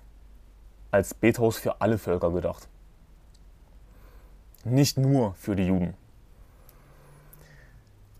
als 0.91 1.15
Bethaus 1.15 1.57
für 1.57 1.81
alle 1.81 1.97
Völker 1.97 2.29
gedacht. 2.29 2.67
Nicht 4.63 4.99
nur 4.99 5.33
für 5.33 5.55
die 5.55 5.65
Juden. 5.65 5.95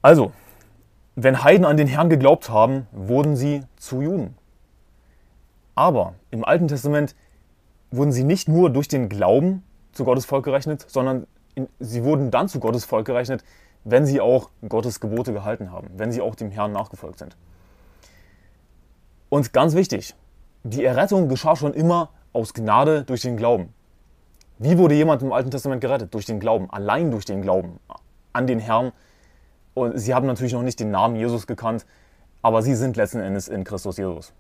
Also, 0.02 0.32
wenn 1.16 1.44
Heiden 1.44 1.66
an 1.66 1.78
den 1.78 1.86
Herrn 1.86 2.10
geglaubt 2.10 2.50
haben, 2.50 2.88
wurden 2.92 3.36
sie 3.36 3.64
zu 3.76 4.02
Juden. 4.02 4.36
Aber 5.76 6.16
im 6.32 6.44
Alten 6.44 6.68
Testament 6.68 7.16
wurden 7.92 8.12
sie 8.12 8.24
nicht 8.24 8.48
nur 8.48 8.72
durch 8.72 8.88
den 8.88 9.08
Glauben 9.08 9.64
zu 9.92 10.04
Gottes 10.04 10.26
Volk 10.26 10.46
gerechnet, 10.46 10.86
sondern 10.88 11.28
in, 11.56 11.68
sie 11.80 12.04
wurden 12.04 12.32
dann 12.32 12.48
zu 12.48 12.60
Gottes 12.60 12.86
Volk 12.86 13.06
gerechnet, 13.06 13.44
wenn 13.84 14.06
sie 14.06 14.22
auch 14.22 14.50
Gottes 14.68 15.00
Gebote 15.00 15.34
gehalten 15.34 15.72
haben, 15.72 15.90
wenn 15.96 16.12
sie 16.12 16.22
auch 16.22 16.36
dem 16.36 16.52
Herrn 16.52 16.72
nachgefolgt 16.72 17.20
sind. 17.20 17.36
Und 19.30 19.54
ganz 19.54 19.76
wichtig, 19.76 20.16
die 20.64 20.84
Errettung 20.84 21.30
geschah 21.30 21.56
schon 21.56 21.74
immer 21.74 22.10
aus 22.34 22.54
Gnade 22.54 23.04
durch 23.04 23.22
den 23.22 23.38
Glauben. 23.38 23.74
Wie 24.60 24.78
wurde 24.78 24.96
jemand 24.96 25.22
im 25.24 25.32
Alten 25.32 25.50
Testament 25.50 25.82
gerettet? 25.82 26.14
Durch 26.14 26.26
den 26.26 26.40
Glauben, 26.40 26.70
allein 26.70 27.10
durch 27.12 27.26
den 27.26 27.42
Glauben 27.42 27.80
an 28.34 28.46
den 28.46 28.60
Herrn. 28.60 28.92
Und 29.74 29.98
sie 29.98 30.14
haben 30.14 30.28
natürlich 30.28 30.54
noch 30.54 30.62
nicht 30.62 30.80
den 30.80 30.92
Namen 30.92 31.16
Jesus 31.16 31.48
gekannt, 31.48 31.86
aber 32.42 32.62
sie 32.62 32.76
sind 32.76 32.96
letzten 32.98 33.20
Endes 33.20 33.48
in 33.48 33.64
Christus 33.64 33.98
Jesus 33.98 34.34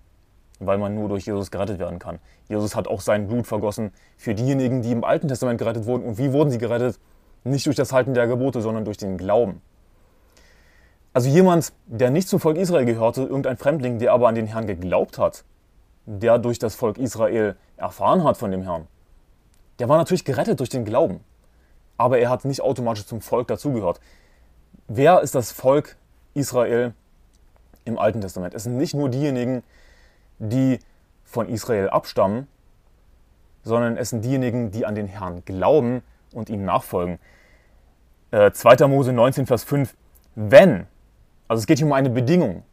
weil 0.65 0.77
man 0.77 0.96
nur 0.96 1.10
durch 1.10 1.25
Jesus 1.25 1.51
gerettet 1.51 1.80
werden 1.80 2.00
kann. 2.00 2.20
Jesus 2.48 2.75
hat 2.75 2.88
auch 2.88 3.01
sein 3.01 3.27
Blut 3.27 3.48
vergossen 3.48 3.91
für 4.15 4.36
diejenigen, 4.36 4.82
die 4.82 4.91
im 4.91 5.03
Alten 5.03 5.27
Testament 5.27 5.58
gerettet 5.58 5.86
wurden. 5.86 6.03
Und 6.03 6.18
wie 6.18 6.32
wurden 6.32 6.51
sie 6.51 6.60
gerettet? 6.60 7.00
Nicht 7.44 7.65
durch 7.65 7.75
das 7.75 7.91
Halten 7.91 8.13
der 8.13 8.27
Gebote, 8.27 8.62
sondern 8.62 8.86
durch 8.86 8.98
den 8.98 9.18
Glauben. 9.18 9.62
Also 11.13 11.30
jemand, 11.30 11.74
der 11.88 12.12
nicht 12.12 12.30
zum 12.30 12.39
Volk 12.39 12.58
Israel 12.58 12.86
gehörte, 12.86 13.24
irgendein 13.24 13.58
Fremdling, 13.58 14.00
der 14.00 14.13
aber 14.13 14.27
an 14.27 14.36
den 14.36 14.46
Herrn 14.46 14.68
geglaubt 14.68 15.18
hat, 15.18 15.44
der 16.06 16.38
durch 16.38 16.60
das 16.60 16.75
Volk 16.75 16.98
Israel 16.98 17.56
erfahren 17.75 18.24
hat 18.24 18.38
von 18.38 18.51
dem 18.51 18.62
Herrn, 18.62 18.88
der 19.80 19.89
war 19.89 19.98
natürlich 19.98 20.24
gerettet 20.24 20.60
durch 20.60 20.70
den 20.70 20.86
Glauben. 20.86 21.22
Aber 21.98 22.20
er 22.20 22.30
hat 22.30 22.46
nicht 22.46 22.62
automatisch 22.62 23.06
zum 23.06 23.20
Volk 23.20 23.48
dazugehört. 23.48 24.00
Wer 24.88 25.22
ist 25.22 25.36
das 25.36 25.51
Volk 25.51 25.98
Israel 26.34 26.94
im 27.84 27.98
Alten 27.98 28.22
Testament? 28.22 28.53
Es 28.53 28.63
sind 28.63 28.77
nicht 28.77 28.94
nur 28.94 29.10
diejenigen, 29.10 29.63
die 30.41 30.79
von 31.24 31.48
Israel 31.48 31.89
abstammen, 31.89 32.48
sondern 33.63 33.95
es 33.95 34.10
sind 34.10 34.25
diejenigen, 34.25 34.71
die 34.71 34.86
an 34.86 34.95
den 34.95 35.07
Herrn 35.07 35.45
glauben 35.45 36.01
und 36.33 36.50
ihm 36.50 36.65
nachfolgen. 36.65 37.19
Äh, 38.31 38.51
2. 38.51 38.88
Mose 38.88 39.13
19, 39.13 39.45
Vers 39.45 39.63
5. 39.63 39.95
Wenn, 40.36 40.88
also 41.48 41.62
es 41.62 41.67
geht 41.67 41.77
hier 41.77 41.88
um 41.88 41.93
eine 41.93 42.10
Bedingung, 42.10 42.63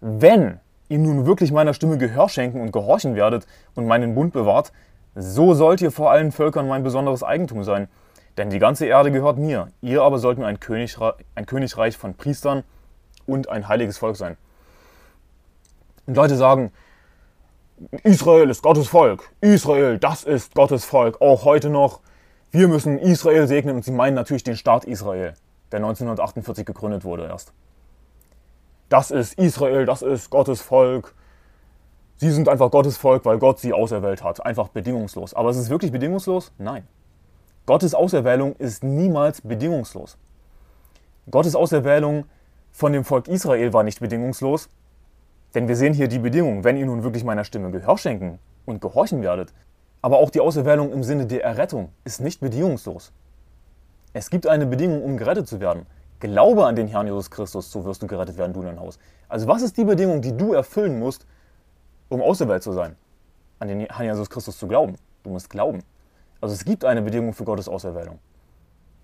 wenn 0.00 0.60
ihr 0.88 0.98
nun 0.98 1.24
wirklich 1.24 1.50
meiner 1.50 1.72
Stimme 1.72 1.96
Gehör 1.96 2.28
schenken 2.28 2.60
und 2.60 2.72
gehorchen 2.72 3.14
werdet 3.14 3.46
und 3.74 3.86
meinen 3.86 4.14
Bund 4.14 4.32
bewahrt, 4.32 4.72
so 5.14 5.54
sollt 5.54 5.80
ihr 5.80 5.90
vor 5.90 6.10
allen 6.10 6.30
Völkern 6.30 6.68
mein 6.68 6.82
besonderes 6.82 7.22
Eigentum 7.22 7.64
sein. 7.64 7.88
Denn 8.36 8.50
die 8.50 8.58
ganze 8.58 8.86
Erde 8.86 9.12
gehört 9.12 9.38
mir, 9.38 9.68
ihr 9.80 10.02
aber 10.02 10.18
sollt 10.18 10.38
mir 10.38 10.46
ein, 10.46 10.60
Königreich, 10.60 11.14
ein 11.36 11.46
Königreich 11.46 11.96
von 11.96 12.14
Priestern 12.14 12.64
und 13.26 13.48
ein 13.48 13.68
heiliges 13.68 13.96
Volk 13.96 14.16
sein. 14.16 14.36
Und 16.06 16.16
Leute 16.16 16.36
sagen, 16.36 16.72
Israel 18.02 18.50
ist 18.50 18.62
Gottes 18.62 18.88
Volk. 18.88 19.30
Israel, 19.40 19.98
das 19.98 20.24
ist 20.24 20.54
Gottes 20.54 20.84
Volk, 20.84 21.20
auch 21.20 21.44
heute 21.44 21.70
noch. 21.70 22.00
Wir 22.50 22.68
müssen 22.68 22.98
Israel 22.98 23.48
segnen 23.48 23.76
und 23.76 23.84
sie 23.84 23.90
meinen 23.90 24.14
natürlich 24.14 24.44
den 24.44 24.56
Staat 24.56 24.84
Israel, 24.84 25.34
der 25.72 25.78
1948 25.78 26.64
gegründet 26.64 27.04
wurde 27.04 27.26
erst. 27.26 27.52
Das 28.88 29.10
ist 29.10 29.34
Israel, 29.38 29.86
das 29.86 30.02
ist 30.02 30.30
Gottes 30.30 30.60
Volk. 30.60 31.14
Sie 32.16 32.30
sind 32.30 32.48
einfach 32.48 32.70
Gottes 32.70 32.96
Volk, 32.96 33.24
weil 33.24 33.38
Gott 33.38 33.58
sie 33.58 33.72
auserwählt 33.72 34.22
hat. 34.22 34.44
Einfach 34.46 34.68
bedingungslos. 34.68 35.34
Aber 35.34 35.50
ist 35.50 35.56
es 35.56 35.68
wirklich 35.68 35.90
bedingungslos? 35.90 36.52
Nein. 36.58 36.86
Gottes 37.66 37.94
Auserwählung 37.94 38.54
ist 38.56 38.84
niemals 38.84 39.40
bedingungslos. 39.40 40.16
Gottes 41.30 41.56
Auserwählung 41.56 42.26
von 42.70 42.92
dem 42.92 43.04
Volk 43.04 43.26
Israel 43.26 43.72
war 43.72 43.82
nicht 43.82 44.00
bedingungslos, 44.00 44.68
denn 45.54 45.68
wir 45.68 45.76
sehen 45.76 45.94
hier 45.94 46.08
die 46.08 46.18
Bedingung, 46.18 46.64
wenn 46.64 46.76
ihr 46.76 46.86
nun 46.86 47.02
wirklich 47.02 47.24
meiner 47.24 47.44
Stimme 47.44 47.70
Gehör 47.70 47.96
schenken 47.96 48.38
und 48.66 48.80
gehorchen 48.80 49.22
werdet. 49.22 49.52
Aber 50.02 50.18
auch 50.18 50.30
die 50.30 50.40
Auserwählung 50.40 50.92
im 50.92 51.02
Sinne 51.02 51.26
der 51.26 51.44
Errettung 51.44 51.90
ist 52.04 52.20
nicht 52.20 52.40
bedingungslos. 52.40 53.12
Es 54.12 54.30
gibt 54.30 54.46
eine 54.46 54.66
Bedingung, 54.66 55.02
um 55.02 55.16
gerettet 55.16 55.48
zu 55.48 55.60
werden. 55.60 55.86
Glaube 56.20 56.66
an 56.66 56.76
den 56.76 56.88
Herrn 56.88 57.06
Jesus 57.06 57.30
Christus, 57.30 57.70
so 57.70 57.84
wirst 57.84 58.02
du 58.02 58.06
gerettet 58.06 58.36
werden, 58.36 58.52
du 58.52 58.60
und 58.60 58.66
dein 58.66 58.80
Haus. 58.80 58.98
Also 59.28 59.46
was 59.46 59.62
ist 59.62 59.76
die 59.76 59.84
Bedingung, 59.84 60.20
die 60.20 60.36
du 60.36 60.52
erfüllen 60.52 60.98
musst, 60.98 61.26
um 62.08 62.22
auserwählt 62.22 62.62
zu 62.62 62.72
sein? 62.72 62.96
An 63.58 63.68
den 63.68 63.80
Herrn 63.80 64.04
Jesus 64.04 64.30
Christus 64.30 64.58
zu 64.58 64.66
glauben. 64.66 64.96
Du 65.22 65.30
musst 65.30 65.50
glauben. 65.50 65.82
Also 66.40 66.54
es 66.54 66.64
gibt 66.64 66.84
eine 66.84 67.02
Bedingung 67.02 67.32
für 67.32 67.44
Gottes 67.44 67.68
Auserwählung. 67.68 68.18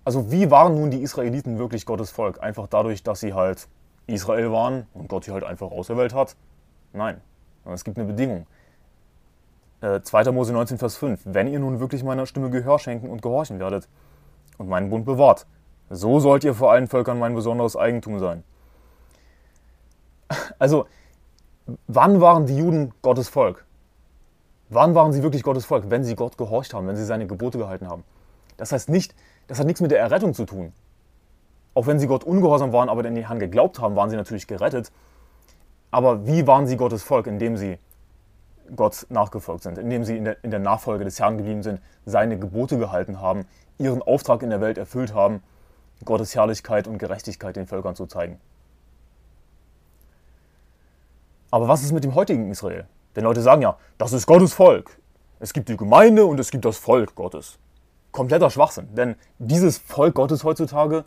Also 0.03 0.31
wie 0.31 0.49
waren 0.49 0.75
nun 0.75 0.91
die 0.91 1.01
Israeliten 1.01 1.57
wirklich 1.57 1.85
Gottes 1.85 2.11
Volk? 2.11 2.41
Einfach 2.41 2.67
dadurch, 2.67 3.03
dass 3.03 3.19
sie 3.19 3.33
halt 3.33 3.67
Israel 4.07 4.51
waren 4.51 4.87
und 4.93 5.07
Gott 5.07 5.25
sie 5.25 5.31
halt 5.31 5.43
einfach 5.43 5.71
auserwählt 5.71 6.13
hat? 6.13 6.35
Nein, 6.93 7.21
es 7.65 7.83
gibt 7.83 7.97
eine 7.97 8.07
Bedingung. 8.07 8.47
Äh, 9.81 10.01
2. 10.01 10.31
Mose 10.31 10.53
19, 10.53 10.77
Vers 10.77 10.95
5. 10.97 11.21
Wenn 11.25 11.47
ihr 11.47 11.59
nun 11.59 11.79
wirklich 11.79 12.03
meiner 12.03 12.25
Stimme 12.25 12.49
Gehör 12.49 12.79
schenken 12.79 13.09
und 13.09 13.21
gehorchen 13.21 13.59
werdet 13.59 13.87
und 14.57 14.69
meinen 14.69 14.89
Bund 14.89 15.05
bewahrt, 15.05 15.47
so 15.89 16.19
sollt 16.19 16.43
ihr 16.43 16.53
vor 16.53 16.71
allen 16.71 16.87
Völkern 16.87 17.19
mein 17.19 17.35
besonderes 17.35 17.75
Eigentum 17.75 18.19
sein. 18.19 18.43
Also, 20.59 20.85
wann 21.87 22.21
waren 22.21 22.45
die 22.45 22.55
Juden 22.55 22.93
Gottes 23.01 23.27
Volk? 23.27 23.65
Wann 24.69 24.95
waren 24.95 25.11
sie 25.11 25.23
wirklich 25.23 25.43
Gottes 25.43 25.65
Volk? 25.65 25.89
Wenn 25.89 26.03
sie 26.03 26.15
Gott 26.15 26.37
gehorcht 26.37 26.73
haben, 26.73 26.87
wenn 26.87 26.95
sie 26.95 27.03
seine 27.03 27.27
Gebote 27.27 27.57
gehalten 27.57 27.89
haben. 27.89 28.03
Das 28.55 28.71
heißt 28.71 28.89
nicht, 28.89 29.13
das 29.47 29.59
hat 29.59 29.65
nichts 29.65 29.81
mit 29.81 29.91
der 29.91 29.99
Errettung 29.99 30.33
zu 30.33 30.45
tun. 30.45 30.71
Auch 31.73 31.87
wenn 31.87 31.99
sie 31.99 32.07
Gott 32.07 32.23
ungehorsam 32.23 32.73
waren, 32.73 32.89
aber 32.89 33.05
in 33.05 33.15
den 33.15 33.27
Herrn 33.27 33.39
geglaubt 33.39 33.79
haben, 33.79 33.95
waren 33.95 34.09
sie 34.09 34.17
natürlich 34.17 34.47
gerettet. 34.47 34.91
Aber 35.89 36.25
wie 36.25 36.47
waren 36.47 36.67
sie 36.67 36.77
Gottes 36.77 37.03
Volk, 37.03 37.27
indem 37.27 37.57
sie 37.57 37.77
Gott 38.75 39.05
nachgefolgt 39.09 39.63
sind, 39.63 39.77
indem 39.77 40.03
sie 40.03 40.17
in 40.17 40.25
der, 40.25 40.43
in 40.43 40.51
der 40.51 40.59
Nachfolge 40.59 41.03
des 41.03 41.19
Herrn 41.19 41.37
geblieben 41.37 41.63
sind, 41.63 41.81
seine 42.05 42.39
Gebote 42.39 42.77
gehalten 42.77 43.19
haben, 43.19 43.45
ihren 43.77 44.01
Auftrag 44.01 44.43
in 44.43 44.49
der 44.49 44.61
Welt 44.61 44.77
erfüllt 44.77 45.13
haben, 45.13 45.43
Gottes 46.05 46.35
Herrlichkeit 46.35 46.87
und 46.87 46.97
Gerechtigkeit 46.97 47.55
den 47.55 47.67
Völkern 47.67 47.95
zu 47.95 48.05
zeigen. 48.07 48.39
Aber 51.51 51.67
was 51.67 51.83
ist 51.83 51.91
mit 51.91 52.03
dem 52.03 52.15
heutigen 52.15 52.49
Israel? 52.49 52.87
Denn 53.15 53.25
Leute 53.25 53.41
sagen 53.41 53.61
ja, 53.61 53.77
das 53.97 54.13
ist 54.13 54.25
Gottes 54.25 54.53
Volk. 54.53 54.97
Es 55.39 55.53
gibt 55.53 55.67
die 55.69 55.75
Gemeinde 55.75 56.25
und 56.25 56.39
es 56.39 56.49
gibt 56.49 56.63
das 56.63 56.77
Volk 56.77 57.13
Gottes. 57.15 57.59
Kompletter 58.11 58.49
Schwachsinn. 58.49 58.93
Denn 58.95 59.15
dieses 59.37 59.77
Volk 59.77 60.15
Gottes 60.15 60.43
heutzutage, 60.43 61.03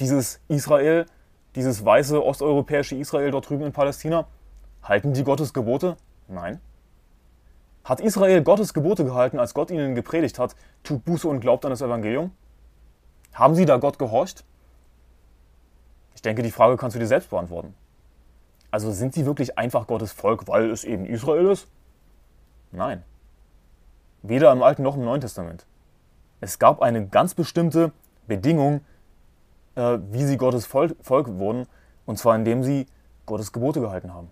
dieses 0.00 0.40
Israel, 0.48 1.06
dieses 1.54 1.84
weiße 1.84 2.22
osteuropäische 2.22 2.96
Israel 2.96 3.30
dort 3.30 3.48
drüben 3.48 3.64
in 3.64 3.72
Palästina, 3.72 4.26
halten 4.82 5.12
die 5.12 5.24
Gottes 5.24 5.52
Gebote? 5.52 5.96
Nein. 6.28 6.60
Hat 7.84 8.00
Israel 8.00 8.42
Gottes 8.42 8.74
Gebote 8.74 9.04
gehalten, 9.04 9.38
als 9.38 9.54
Gott 9.54 9.70
ihnen 9.70 9.94
gepredigt 9.94 10.38
hat, 10.38 10.56
tut 10.82 11.04
Buße 11.04 11.28
und 11.28 11.40
glaubt 11.40 11.64
an 11.64 11.70
das 11.70 11.82
Evangelium? 11.82 12.32
Haben 13.32 13.54
sie 13.54 13.64
da 13.64 13.76
Gott 13.76 13.98
gehorcht? 13.98 14.44
Ich 16.14 16.22
denke, 16.22 16.42
die 16.42 16.50
Frage 16.50 16.76
kannst 16.76 16.96
du 16.96 17.00
dir 17.00 17.06
selbst 17.06 17.30
beantworten. 17.30 17.74
Also 18.70 18.90
sind 18.90 19.14
sie 19.14 19.24
wirklich 19.24 19.56
einfach 19.58 19.86
Gottes 19.86 20.12
Volk, 20.12 20.48
weil 20.48 20.70
es 20.70 20.84
eben 20.84 21.06
Israel 21.06 21.46
ist? 21.46 21.68
Nein. 22.72 23.04
Weder 24.22 24.50
im 24.50 24.62
Alten 24.62 24.82
noch 24.82 24.96
im 24.96 25.04
Neuen 25.04 25.20
Testament. 25.20 25.64
Es 26.40 26.58
gab 26.58 26.82
eine 26.82 27.06
ganz 27.06 27.34
bestimmte 27.34 27.92
Bedingung, 28.26 28.80
äh, 29.76 29.98
wie 30.10 30.24
sie 30.24 30.36
Gottes 30.36 30.66
Volk, 30.66 30.96
Volk 31.00 31.38
wurden, 31.38 31.66
und 32.04 32.18
zwar 32.18 32.34
indem 32.34 32.64
sie 32.64 32.86
Gottes 33.26 33.52
Gebote 33.52 33.80
gehalten 33.80 34.12
haben. 34.12 34.30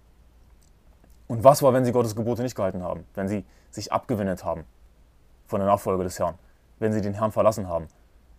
Und 1.26 1.44
was 1.44 1.62
war, 1.62 1.72
wenn 1.72 1.84
sie 1.84 1.92
Gottes 1.92 2.16
Gebote 2.16 2.42
nicht 2.42 2.54
gehalten 2.54 2.82
haben? 2.82 3.04
Wenn 3.14 3.28
sie 3.28 3.44
sich 3.70 3.92
abgewendet 3.92 4.44
haben 4.44 4.64
von 5.46 5.60
der 5.60 5.68
Nachfolge 5.68 6.04
des 6.04 6.18
Herrn? 6.18 6.34
Wenn 6.78 6.92
sie 6.92 7.00
den 7.00 7.14
Herrn 7.14 7.32
verlassen 7.32 7.68
haben? 7.68 7.88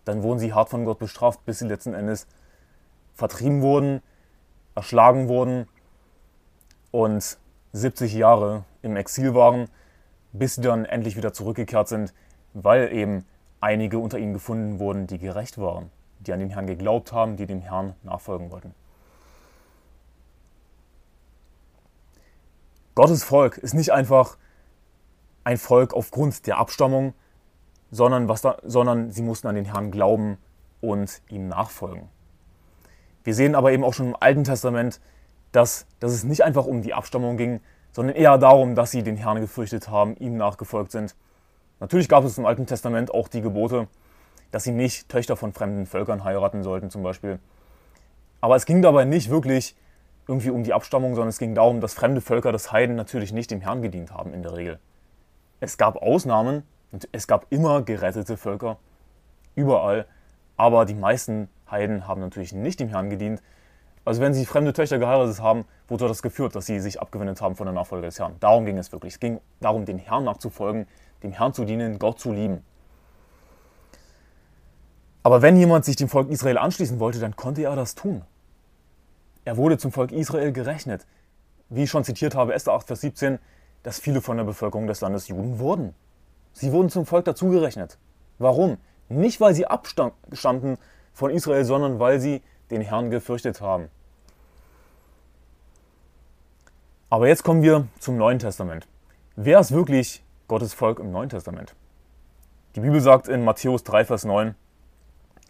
Dann 0.04 0.22
wurden 0.22 0.38
sie 0.38 0.52
hart 0.52 0.68
von 0.68 0.84
Gott 0.84 0.98
bestraft, 0.98 1.44
bis 1.44 1.58
sie 1.58 1.66
letzten 1.66 1.94
Endes 1.94 2.26
vertrieben 3.14 3.62
wurden, 3.62 4.02
erschlagen 4.74 5.28
wurden 5.28 5.66
und 6.92 7.38
70 7.72 8.14
Jahre 8.14 8.64
im 8.82 8.96
Exil 8.96 9.34
waren, 9.34 9.68
bis 10.32 10.54
sie 10.56 10.62
dann 10.62 10.84
endlich 10.84 11.16
wieder 11.16 11.32
zurückgekehrt 11.32 11.88
sind, 11.88 12.14
weil 12.54 12.92
eben 12.92 13.24
einige 13.60 13.98
unter 13.98 14.18
ihnen 14.18 14.32
gefunden 14.32 14.78
wurden, 14.78 15.06
die 15.06 15.18
gerecht 15.18 15.58
waren, 15.58 15.90
die 16.20 16.32
an 16.32 16.40
den 16.40 16.50
Herrn 16.50 16.66
geglaubt 16.66 17.12
haben, 17.12 17.36
die 17.36 17.46
dem 17.46 17.60
Herrn 17.60 17.94
nachfolgen 18.02 18.50
wollten. 18.50 18.74
Gottes 22.94 23.24
Volk 23.24 23.58
ist 23.58 23.74
nicht 23.74 23.92
einfach 23.92 24.38
ein 25.44 25.58
Volk 25.58 25.94
aufgrund 25.94 26.46
der 26.46 26.58
Abstammung, 26.58 27.14
sondern, 27.90 28.26
da, 28.26 28.56
sondern 28.64 29.12
sie 29.12 29.22
mussten 29.22 29.46
an 29.46 29.54
den 29.54 29.66
Herrn 29.66 29.90
glauben 29.90 30.38
und 30.80 31.22
ihm 31.28 31.48
nachfolgen. 31.48 32.08
Wir 33.22 33.34
sehen 33.34 33.54
aber 33.54 33.72
eben 33.72 33.84
auch 33.84 33.92
schon 33.92 34.08
im 34.08 34.16
Alten 34.18 34.44
Testament, 34.44 35.00
dass, 35.52 35.86
dass 36.00 36.12
es 36.12 36.24
nicht 36.24 36.42
einfach 36.42 36.66
um 36.66 36.82
die 36.82 36.94
Abstammung 36.94 37.36
ging, 37.36 37.60
sondern 37.92 38.16
eher 38.16 38.38
darum, 38.38 38.74
dass 38.74 38.90
sie 38.90 39.02
den 39.02 39.16
Herrn 39.16 39.40
gefürchtet 39.40 39.88
haben, 39.88 40.16
ihm 40.16 40.36
nachgefolgt 40.36 40.92
sind. 40.92 41.14
Natürlich 41.80 42.08
gab 42.08 42.24
es 42.24 42.38
im 42.38 42.46
Alten 42.46 42.66
Testament 42.66 43.12
auch 43.12 43.28
die 43.28 43.40
Gebote, 43.40 43.88
dass 44.50 44.64
sie 44.64 44.72
nicht 44.72 45.08
Töchter 45.08 45.36
von 45.36 45.52
fremden 45.52 45.86
Völkern 45.86 46.24
heiraten 46.24 46.62
sollten 46.62 46.90
zum 46.90 47.02
Beispiel. 47.02 47.38
Aber 48.40 48.56
es 48.56 48.66
ging 48.66 48.82
dabei 48.82 49.04
nicht 49.04 49.30
wirklich 49.30 49.76
irgendwie 50.28 50.50
um 50.50 50.64
die 50.64 50.72
Abstammung, 50.72 51.14
sondern 51.14 51.28
es 51.28 51.38
ging 51.38 51.54
darum, 51.54 51.80
dass 51.80 51.94
fremde 51.94 52.20
Völker, 52.20 52.52
das 52.52 52.72
Heiden, 52.72 52.96
natürlich 52.96 53.32
nicht 53.32 53.50
dem 53.50 53.60
Herrn 53.60 53.82
gedient 53.82 54.12
haben 54.12 54.34
in 54.34 54.42
der 54.42 54.54
Regel. 54.54 54.78
Es 55.60 55.78
gab 55.78 55.96
Ausnahmen 55.96 56.64
und 56.92 57.08
es 57.12 57.26
gab 57.26 57.46
immer 57.50 57.82
gerettete 57.82 58.36
Völker, 58.36 58.78
überall, 59.54 60.06
aber 60.56 60.84
die 60.84 60.94
meisten 60.94 61.48
Heiden 61.70 62.06
haben 62.06 62.20
natürlich 62.20 62.52
nicht 62.52 62.80
dem 62.80 62.88
Herrn 62.88 63.10
gedient, 63.10 63.42
also 64.06 64.20
wenn 64.20 64.32
sie 64.32 64.46
fremde 64.46 64.72
Töchter 64.72 65.00
geheiratet 65.00 65.40
haben, 65.42 65.64
hat 65.90 66.00
das 66.00 66.22
geführt, 66.22 66.54
dass 66.54 66.66
sie 66.66 66.78
sich 66.78 67.00
abgewendet 67.00 67.40
haben 67.40 67.56
von 67.56 67.66
der 67.66 67.74
Nachfolge 67.74 68.06
des 68.06 68.20
Herrn. 68.20 68.36
Darum 68.38 68.64
ging 68.64 68.78
es 68.78 68.92
wirklich. 68.92 69.14
Es 69.14 69.20
ging 69.20 69.40
darum, 69.60 69.84
den 69.84 69.98
Herrn 69.98 70.22
nachzufolgen, 70.22 70.86
dem 71.24 71.32
Herrn 71.32 71.52
zu 71.52 71.64
dienen, 71.64 71.98
Gott 71.98 72.20
zu 72.20 72.32
lieben. 72.32 72.64
Aber 75.26 75.42
wenn 75.42 75.56
jemand 75.56 75.84
sich 75.84 75.96
dem 75.96 76.08
Volk 76.08 76.30
Israel 76.30 76.56
anschließen 76.56 77.00
wollte, 77.00 77.18
dann 77.18 77.34
konnte 77.34 77.64
er 77.64 77.74
das 77.74 77.96
tun. 77.96 78.22
Er 79.44 79.56
wurde 79.56 79.76
zum 79.76 79.90
Volk 79.90 80.12
Israel 80.12 80.52
gerechnet. 80.52 81.04
Wie 81.68 81.82
ich 81.82 81.90
schon 81.90 82.04
zitiert 82.04 82.36
habe, 82.36 82.54
Esther 82.54 82.74
8, 82.74 82.86
Vers 82.86 83.00
17, 83.00 83.40
dass 83.82 83.98
viele 83.98 84.20
von 84.20 84.36
der 84.36 84.44
Bevölkerung 84.44 84.86
des 84.86 85.00
Landes 85.00 85.26
Juden 85.26 85.58
wurden. 85.58 85.96
Sie 86.52 86.70
wurden 86.70 86.90
zum 86.90 87.06
Volk 87.06 87.24
dazugerechnet. 87.24 87.98
Warum? 88.38 88.76
Nicht, 89.08 89.40
weil 89.40 89.52
sie 89.52 89.66
abstanden 89.66 90.78
von 91.12 91.32
Israel, 91.32 91.64
sondern 91.64 91.98
weil 91.98 92.20
sie 92.20 92.40
den 92.70 92.82
Herrn 92.82 93.10
gefürchtet 93.10 93.60
haben. 93.60 93.88
Aber 97.10 97.26
jetzt 97.26 97.42
kommen 97.42 97.62
wir 97.62 97.88
zum 97.98 98.16
Neuen 98.16 98.38
Testament. 98.38 98.86
Wer 99.34 99.58
ist 99.58 99.72
wirklich 99.72 100.22
Gottes 100.46 100.72
Volk 100.72 101.00
im 101.00 101.10
Neuen 101.10 101.30
Testament? 101.30 101.74
Die 102.76 102.80
Bibel 102.80 103.00
sagt 103.00 103.26
in 103.26 103.42
Matthäus 103.42 103.82
3, 103.82 104.04
Vers 104.04 104.24
9, 104.24 104.54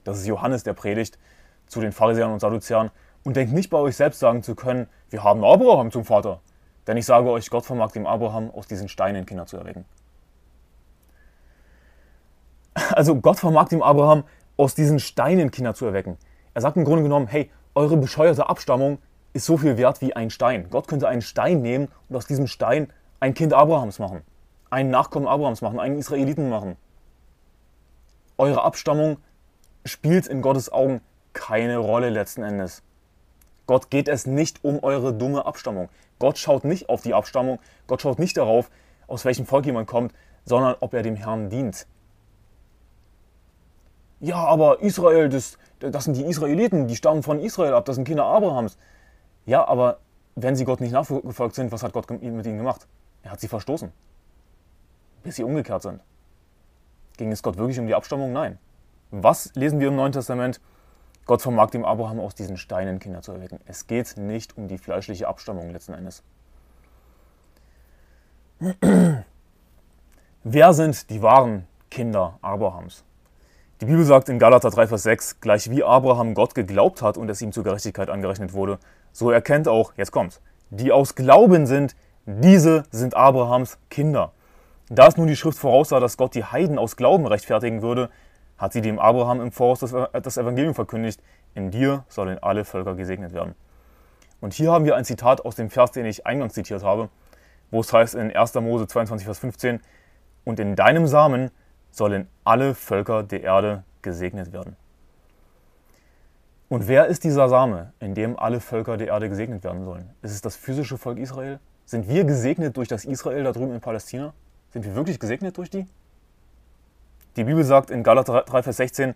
das 0.07 0.19
ist 0.19 0.27
Johannes, 0.27 0.63
der 0.63 0.73
predigt 0.73 1.19
zu 1.67 1.81
den 1.81 1.93
Pharisäern 1.93 2.33
und 2.33 2.41
Sadduzäern 2.41 2.91
und 3.25 3.37
denkt 3.37 3.53
nicht 3.53 3.71
bei 3.71 3.79
euch 3.79 3.97
selbst 3.97 4.21
sagen 4.21 4.43
zu 4.43 4.55
können, 4.55 4.89
wir 5.11 5.25
haben 5.25 5.45
Abraham 5.45 5.91
zum 5.91 6.05
Vater. 6.05 6.41
Denn 6.87 6.97
ich 6.97 7.05
sage 7.05 7.29
euch, 7.29 7.51
Gott 7.51 7.67
vermag 7.67 7.91
dem 7.91 8.07
Abraham 8.07 8.51
aus 8.51 8.69
diesen 8.69 8.89
Steinen 8.89 9.27
Kinder 9.27 9.47
zu 9.47 9.57
erwecken. 9.57 9.85
Also 12.93 13.17
Gott 13.17 13.41
vermag 13.41 13.69
dem 13.69 13.83
Abraham, 13.83 14.23
aus 14.57 14.75
diesen 14.75 15.01
Steinen 15.01 15.51
Kinder 15.51 15.75
zu 15.75 15.87
erwecken. 15.87 16.17
Er 16.55 16.63
sagt 16.63 16.77
im 16.77 16.85
Grunde 16.85 17.03
genommen, 17.03 17.27
hey, 17.27 17.51
eure 17.75 17.97
bescheuerte 17.97 18.49
Abstammung 18.49 18.99
ist 19.33 19.45
so 19.45 19.57
viel 19.57 19.77
wert 19.77 20.01
wie 20.01 20.15
ein 20.15 20.31
Stein. 20.31 20.69
Gott 20.71 20.87
könnte 20.87 21.09
einen 21.09 21.21
Stein 21.21 21.61
nehmen 21.63 21.89
und 22.09 22.17
aus 22.17 22.27
diesem 22.27 22.47
Stein 22.47 22.93
ein 23.21 23.35
Kind 23.35 23.53
Abrahams 23.53 23.99
machen, 23.99 24.23
einen 24.71 24.91
Nachkommen 24.91 25.27
Abrahams 25.27 25.63
machen, 25.63 25.81
einen 25.81 25.99
Israeliten 25.99 26.49
machen. 26.49 26.77
Eure 28.39 28.63
Abstammung 28.63 29.19
spielt 29.87 30.27
in 30.27 30.43
Gottes 30.43 30.71
Augen 30.73 31.01
keine 31.33 31.79
Rolle 31.79 32.11
letzten 32.11 32.43
Endes. 32.43 32.83
Gott 33.67 33.91
geht 33.91 34.09
es 34.09 34.27
nicht 34.27 34.65
um 34.65 34.83
eure 34.83 35.13
dumme 35.13 35.45
Abstammung. 35.45 35.89
Gott 36.19 36.39
schaut 36.39 36.65
nicht 36.65 36.89
auf 36.89 37.03
die 37.03 37.15
Abstammung, 37.15 37.59
Gott 37.87 38.03
schaut 38.03 38.19
nicht 38.19 38.37
darauf, 38.37 38.71
aus 39.07 39.25
welchem 39.25 39.47
Volk 39.47 39.67
jemand 39.67 39.89
kommt, 39.89 40.15
sondern 40.45 40.77
ob 40.81 40.95
er 40.95 41.03
dem 41.03 41.17
Herrn 41.17 41.51
dient. 41.51 41.87
Ja, 44.21 44.37
aber 44.37 44.81
Israel, 44.81 45.29
das, 45.29 45.59
das 45.79 46.05
sind 46.05 46.17
die 46.17 46.25
Israeliten, 46.25 46.89
die 46.89 46.97
stammen 46.97 47.23
von 47.23 47.41
Israel 47.41 47.75
ab, 47.75 47.85
das 47.85 47.97
sind 47.97 48.07
Kinder 48.07 48.25
Abrahams. 48.25 48.79
Ja, 49.45 49.67
aber 49.67 49.99
wenn 50.37 50.57
sie 50.57 50.65
Gott 50.65 50.81
nicht 50.81 50.93
nachgefolgt 50.93 51.55
sind, 51.55 51.71
was 51.71 51.83
hat 51.83 51.93
Gott 51.93 52.09
mit 52.11 52.23
ihnen 52.23 52.59
gemacht? 52.59 52.87
Er 53.23 53.33
hat 53.33 53.41
sie 53.41 53.49
verstoßen, 53.49 53.93
bis 55.23 55.37
sie 55.37 55.45
umgekehrt 55.45 55.83
sind. 55.83 56.01
Ging 57.19 57.33
es 57.33 57.43
Gott 57.43 57.59
wirklich 57.59 57.79
um 57.79 57.87
die 57.87 57.95
Abstammung? 57.95 58.33
Nein. 58.33 58.59
Was 59.11 59.53
lesen 59.55 59.81
wir 59.81 59.89
im 59.89 59.97
Neuen 59.97 60.13
Testament? 60.13 60.61
Gott 61.27 61.43
vermag 61.43 61.71
dem 61.71 61.85
Abraham 61.85 62.21
aus 62.21 62.35
diesen 62.35 62.57
Steinen 62.57 62.99
Kinder 62.99 63.23
zu 63.23 63.33
erwecken. 63.33 63.61
Es 63.67 63.87
geht 63.87 64.17
nicht 64.17 64.57
um 64.57 64.69
die 64.69 64.79
fleischliche 64.79 65.29
Abstammung 65.29 65.71
letzten 65.71 65.95
Endes. 65.95 66.23
Wer 70.45 70.73
sind 70.73 71.11
die 71.11 71.23
wahren 71.23 71.67
Kinder 71.91 72.39
Abrahams? 72.43 73.05
Die 73.81 73.87
Bibel 73.87 74.05
sagt 74.05 74.29
in 74.29 74.39
Galater 74.39 74.71
3, 74.71 74.87
Vers 74.87 75.03
6, 75.03 75.41
gleich 75.41 75.69
wie 75.71 75.85
Abraham 75.85 76.35
Gott 76.35 76.55
geglaubt 76.55 77.03
hat 77.03 77.19
und 77.19 77.29
es 77.29 77.43
ihm 77.43 77.53
zur 77.53 77.65
Gerechtigkeit 77.65 78.09
angerechnet 78.09 78.55
wurde, 78.55 78.79
so 79.13 79.31
erkennt 79.31 79.69
auch, 79.69 79.93
jetzt 79.97 80.13
kommt's, 80.13 80.41
die 80.71 80.93
aus 80.93 81.15
Glauben 81.15 81.67
sind, 81.67 81.95
diese 82.25 82.85
sind 82.91 83.15
Abrahams 83.15 83.79
Kinder. 83.91 84.33
Da 84.89 85.09
es 85.09 85.17
nun 85.17 85.27
die 85.27 85.37
Schrift 85.37 85.59
voraussah, 85.59 86.01
dass 86.01 86.17
Gott 86.17 86.35
die 86.35 86.45
Heiden 86.45 86.79
aus 86.79 86.97
Glauben 86.97 87.27
rechtfertigen 87.27 87.83
würde, 87.83 88.09
hat 88.59 88.73
sie 88.73 88.81
dem 88.81 88.99
Abraham 88.99 89.41
im 89.41 89.53
Voraus 89.53 89.81
das 89.81 90.37
Evangelium 90.37 90.75
verkündigt, 90.75 91.23
in 91.55 91.71
dir 91.71 92.05
sollen 92.09 92.39
alle 92.43 92.65
Völker 92.65 92.95
gesegnet 92.95 93.33
werden. 93.33 93.55
Und 94.41 94.53
hier 94.55 94.73
haben 94.73 94.85
wir 94.85 94.97
ein 94.97 95.05
Zitat 95.05 95.45
aus 95.45 95.57
dem 95.57 95.71
Vers, 95.71 95.93
den 95.93 96.07
ich 96.07 96.27
eingangs 96.27 96.55
zitiert 96.55 96.83
habe, 96.83 97.09
wo 97.71 97.81
es 97.81 97.93
heißt 97.93 98.15
in 98.15 98.35
1. 98.35 98.55
Mose 98.55 98.87
22, 98.87 99.25
Vers 99.25 99.39
15, 99.39 99.81
und 100.45 100.61
in 100.61 100.77
deinem 100.77 101.07
Samen 101.07 101.51
sollen 101.91 102.29
alle 102.45 102.75
Völker 102.75 103.23
der 103.23 103.43
Erde 103.43 103.85
gesegnet 104.03 104.53
werden. 104.53 104.77
Und 106.69 106.89
wer 106.89 107.07
ist 107.07 107.25
dieser 107.25 107.49
Same, 107.49 107.93
in 108.01 108.15
dem 108.15 108.39
alle 108.39 108.61
Völker 108.61 108.97
der 108.97 109.09
Erde 109.09 109.29
gesegnet 109.29 109.65
werden 109.65 109.85
sollen? 109.85 110.11
Ist 110.23 110.33
es 110.33 110.41
das 110.41 110.57
physische 110.57 110.99
Volk 110.99 111.19
Israel? 111.19 111.61
Sind 111.85 112.09
wir 112.09 112.25
gesegnet 112.25 112.77
durch 112.77 112.89
das 112.89 113.05
Israel 113.05 113.45
da 113.45 113.53
drüben 113.53 113.73
in 113.73 113.81
Palästina? 113.81 114.35
Sind 114.71 114.85
wir 114.85 114.95
wirklich 114.95 115.21
gesegnet 115.21 115.57
durch 115.57 115.71
die? 115.71 115.87
Die 117.37 117.45
Bibel 117.45 117.65
sagt 117.65 117.91
in 117.91 118.03
Galater 118.03 118.43
3, 118.43 118.63
Vers 118.63 118.79
16, 118.79 119.15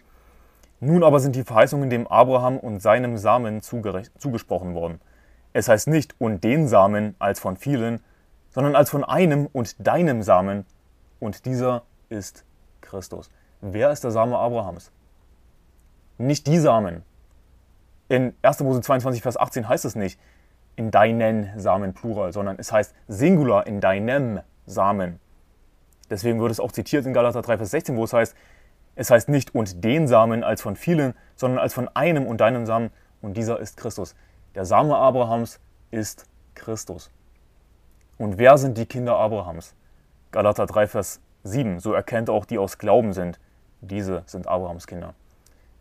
nun 0.80 1.02
aber 1.02 1.20
sind 1.20 1.36
die 1.36 1.42
Verheißungen 1.42 1.88
dem 1.88 2.06
Abraham 2.06 2.58
und 2.58 2.80
seinem 2.80 3.16
Samen 3.16 3.62
zugesprochen 3.62 4.74
worden. 4.74 5.00
Es 5.54 5.68
heißt 5.68 5.88
nicht 5.88 6.14
und 6.18 6.44
den 6.44 6.68
Samen 6.68 7.14
als 7.18 7.40
von 7.40 7.56
vielen, 7.56 8.00
sondern 8.50 8.76
als 8.76 8.90
von 8.90 9.04
einem 9.04 9.46
und 9.46 9.74
deinem 9.86 10.22
Samen, 10.22 10.66
und 11.18 11.44
dieser 11.44 11.82
ist 12.08 12.44
Christus. 12.80 13.30
Wer 13.60 13.90
ist 13.90 14.04
der 14.04 14.10
Same 14.10 14.38
Abrahams? 14.38 14.90
Nicht 16.18 16.46
die 16.46 16.58
Samen. 16.58 17.02
In 18.08 18.34
1. 18.42 18.60
Mose 18.60 18.80
22, 18.82 19.22
Vers 19.22 19.38
18 19.38 19.68
heißt 19.68 19.84
es 19.84 19.94
nicht 19.94 20.20
in 20.76 20.90
deinen 20.90 21.58
Samen 21.58 21.94
Plural, 21.94 22.32
sondern 22.32 22.56
es 22.58 22.72
heißt 22.72 22.94
Singular 23.08 23.66
in 23.66 23.80
deinem 23.80 24.40
Samen. 24.66 25.20
Deswegen 26.10 26.40
wird 26.40 26.50
es 26.50 26.60
auch 26.60 26.72
zitiert 26.72 27.06
in 27.06 27.12
Galater 27.12 27.40
3, 27.40 27.58
Vers 27.58 27.70
16, 27.70 27.96
wo 27.96 28.04
es 28.04 28.12
heißt, 28.12 28.36
es 28.96 29.10
heißt 29.10 29.28
nicht 29.28 29.54
und 29.54 29.84
den 29.84 30.08
Samen 30.08 30.44
als 30.44 30.60
von 30.60 30.76
vielen, 30.76 31.14
sondern 31.36 31.60
als 31.60 31.72
von 31.72 31.88
einem 31.94 32.26
und 32.26 32.40
deinem 32.40 32.66
Samen 32.66 32.90
und 33.22 33.36
dieser 33.36 33.60
ist 33.60 33.76
Christus. 33.76 34.14
Der 34.54 34.64
Same 34.64 34.96
Abrahams 34.96 35.60
ist 35.90 36.26
Christus. 36.54 37.10
Und 38.18 38.36
wer 38.38 38.58
sind 38.58 38.76
die 38.76 38.86
Kinder 38.86 39.16
Abrahams? 39.16 39.74
Galater 40.32 40.66
3, 40.66 40.88
Vers 40.88 41.20
7. 41.44 41.80
So 41.80 41.92
erkennt 41.92 42.28
auch 42.28 42.44
die 42.44 42.58
aus 42.58 42.78
Glauben 42.78 43.12
sind. 43.12 43.38
Diese 43.80 44.22
sind 44.26 44.46
Abrahams 44.46 44.86
Kinder. 44.86 45.14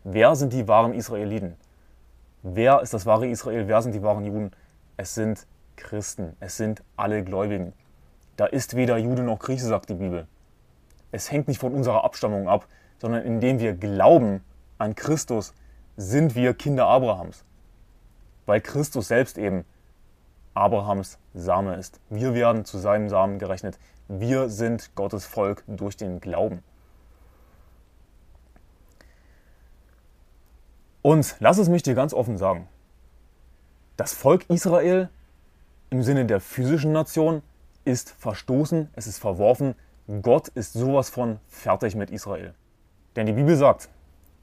Wer 0.03 0.35
sind 0.35 0.53
die 0.53 0.67
wahren 0.67 0.93
Israeliten? 0.93 1.55
Wer 2.43 2.81
ist 2.81 2.93
das 2.93 3.05
wahre 3.05 3.27
Israel? 3.27 3.67
Wer 3.67 3.81
sind 3.81 3.93
die 3.93 4.01
wahren 4.01 4.23
Juden? 4.23 4.51
Es 4.95 5.15
sind 5.15 5.45
Christen. 5.75 6.37
Es 6.39 6.55
sind 6.55 6.81
alle 6.95 7.23
Gläubigen. 7.23 7.73
Da 8.39 8.45
ist 8.45 8.77
weder 8.77 8.97
Jude 8.97 9.23
noch 9.23 9.37
Grieche, 9.39 9.65
sagt 9.65 9.89
die 9.89 9.95
Bibel. 9.95 10.25
Es 11.11 11.29
hängt 11.29 11.49
nicht 11.49 11.59
von 11.59 11.73
unserer 11.73 12.05
Abstammung 12.05 12.47
ab, 12.47 12.67
sondern 12.97 13.23
indem 13.23 13.59
wir 13.59 13.73
glauben 13.73 14.45
an 14.77 14.95
Christus, 14.95 15.53
sind 15.97 16.35
wir 16.35 16.53
Kinder 16.53 16.87
Abrahams. 16.87 17.43
Weil 18.45 18.61
Christus 18.61 19.09
selbst 19.09 19.37
eben 19.37 19.65
Abrahams 20.53 21.19
Same 21.33 21.75
ist. 21.75 21.99
Wir 22.09 22.33
werden 22.33 22.63
zu 22.63 22.77
seinem 22.77 23.09
Samen 23.09 23.39
gerechnet. 23.39 23.77
Wir 24.07 24.47
sind 24.47 24.95
Gottes 24.95 25.25
Volk 25.25 25.65
durch 25.67 25.97
den 25.97 26.21
Glauben. 26.21 26.63
Und 31.01 31.35
lass 31.39 31.57
es 31.57 31.67
mich 31.67 31.83
dir 31.83 31.93
ganz 31.93 32.13
offen 32.13 32.37
sagen. 32.37 32.69
Das 33.97 34.13
Volk 34.13 34.49
Israel 34.49 35.09
im 35.89 36.03
Sinne 36.03 36.25
der 36.25 36.39
physischen 36.39 36.93
Nation 36.93 37.41
ist 37.85 38.11
verstoßen, 38.11 38.89
es 38.93 39.07
ist 39.07 39.19
verworfen. 39.19 39.75
Gott 40.21 40.47
ist 40.49 40.73
sowas 40.73 41.09
von 41.09 41.39
fertig 41.47 41.95
mit 41.95 42.11
Israel. 42.11 42.53
Denn 43.15 43.25
die 43.25 43.33
Bibel 43.33 43.55
sagt, 43.55 43.89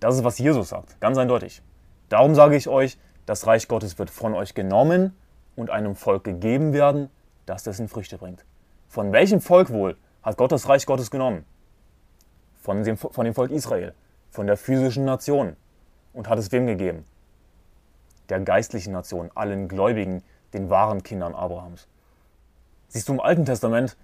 das 0.00 0.16
ist, 0.16 0.24
was 0.24 0.38
Jesus 0.38 0.68
sagt, 0.68 1.00
ganz 1.00 1.18
eindeutig. 1.18 1.62
Darum 2.08 2.34
sage 2.34 2.56
ich 2.56 2.68
euch, 2.68 2.98
das 3.24 3.46
Reich 3.46 3.66
Gottes 3.66 3.98
wird 3.98 4.10
von 4.10 4.34
euch 4.34 4.54
genommen 4.54 5.16
und 5.56 5.70
einem 5.70 5.96
Volk 5.96 6.24
gegeben 6.24 6.72
werden, 6.72 7.10
das 7.46 7.64
dessen 7.64 7.88
Früchte 7.88 8.18
bringt. 8.18 8.44
Von 8.88 9.12
welchem 9.12 9.40
Volk 9.40 9.70
wohl 9.70 9.96
hat 10.22 10.36
Gott 10.36 10.52
das 10.52 10.68
Reich 10.68 10.86
Gottes 10.86 11.10
genommen? 11.10 11.44
Von 12.60 12.84
dem, 12.84 12.96
von 12.96 13.24
dem 13.24 13.34
Volk 13.34 13.50
Israel, 13.50 13.94
von 14.30 14.46
der 14.46 14.56
physischen 14.56 15.04
Nation. 15.04 15.56
Und 16.12 16.28
hat 16.28 16.38
es 16.38 16.50
wem 16.52 16.66
gegeben? 16.66 17.04
Der 18.28 18.40
geistlichen 18.40 18.92
Nation, 18.92 19.30
allen 19.34 19.68
Gläubigen, 19.68 20.22
den 20.52 20.70
wahren 20.70 21.02
Kindern 21.02 21.34
Abrahams. 21.34 21.88
Siehst 22.88 23.08
du, 23.08 23.14
im 23.14 23.20
Alten 23.20 23.44
Testament 23.44 23.96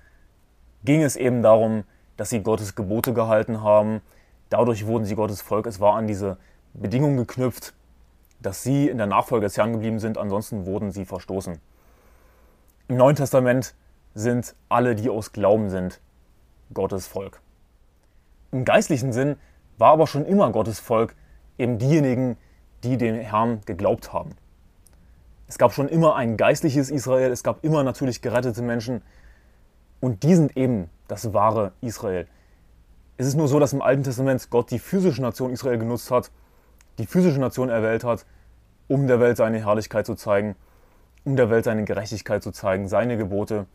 ging 0.84 1.02
es 1.02 1.16
eben 1.16 1.42
darum, 1.42 1.84
dass 2.16 2.30
sie 2.30 2.42
Gottes 2.42 2.74
Gebote 2.74 3.12
gehalten 3.12 3.62
haben. 3.62 4.00
Dadurch 4.48 4.86
wurden 4.86 5.04
sie 5.04 5.14
Gottes 5.14 5.40
Volk. 5.40 5.66
Es 5.66 5.80
war 5.80 5.94
an 5.94 6.06
diese 6.06 6.36
Bedingung 6.74 7.16
geknüpft, 7.16 7.74
dass 8.40 8.62
sie 8.62 8.88
in 8.88 8.98
der 8.98 9.06
Nachfolge 9.06 9.46
des 9.46 9.56
Herrn 9.56 9.72
geblieben 9.72 9.98
sind, 9.98 10.18
ansonsten 10.18 10.66
wurden 10.66 10.90
sie 10.90 11.04
verstoßen. 11.04 11.58
Im 12.88 12.96
Neuen 12.96 13.16
Testament 13.16 13.74
sind 14.14 14.54
alle, 14.68 14.94
die 14.94 15.08
aus 15.08 15.32
Glauben 15.32 15.70
sind, 15.70 16.00
Gottes 16.74 17.06
Volk. 17.06 17.40
Im 18.50 18.64
geistlichen 18.64 19.12
Sinn 19.12 19.36
war 19.78 19.92
aber 19.92 20.06
schon 20.06 20.26
immer 20.26 20.50
Gottes 20.52 20.80
Volk 20.80 21.14
eben 21.58 21.78
diejenigen, 21.78 22.36
die 22.84 22.96
dem 22.96 23.14
Herrn 23.14 23.62
geglaubt 23.64 24.12
haben. 24.12 24.34
Es 25.52 25.58
gab 25.58 25.74
schon 25.74 25.86
immer 25.86 26.16
ein 26.16 26.38
geistliches 26.38 26.88
Israel, 26.88 27.30
es 27.30 27.42
gab 27.42 27.62
immer 27.62 27.84
natürlich 27.84 28.22
gerettete 28.22 28.62
Menschen 28.62 29.02
und 30.00 30.22
die 30.22 30.34
sind 30.34 30.56
eben 30.56 30.88
das 31.08 31.34
wahre 31.34 31.72
Israel. 31.82 32.26
Es 33.18 33.26
ist 33.26 33.34
nur 33.34 33.48
so, 33.48 33.60
dass 33.60 33.74
im 33.74 33.82
Alten 33.82 34.02
Testament 34.02 34.48
Gott 34.48 34.70
die 34.70 34.78
physische 34.78 35.20
Nation 35.20 35.52
Israel 35.52 35.76
genutzt 35.76 36.10
hat, 36.10 36.30
die 36.96 37.04
physische 37.04 37.38
Nation 37.38 37.68
erwählt 37.68 38.02
hat, 38.02 38.24
um 38.88 39.06
der 39.06 39.20
Welt 39.20 39.36
seine 39.36 39.58
Herrlichkeit 39.58 40.06
zu 40.06 40.14
zeigen, 40.14 40.56
um 41.22 41.36
der 41.36 41.50
Welt 41.50 41.66
seine 41.66 41.84
Gerechtigkeit 41.84 42.42
zu 42.42 42.50
zeigen, 42.50 42.88
seine 42.88 43.18
Gebote. 43.18 43.66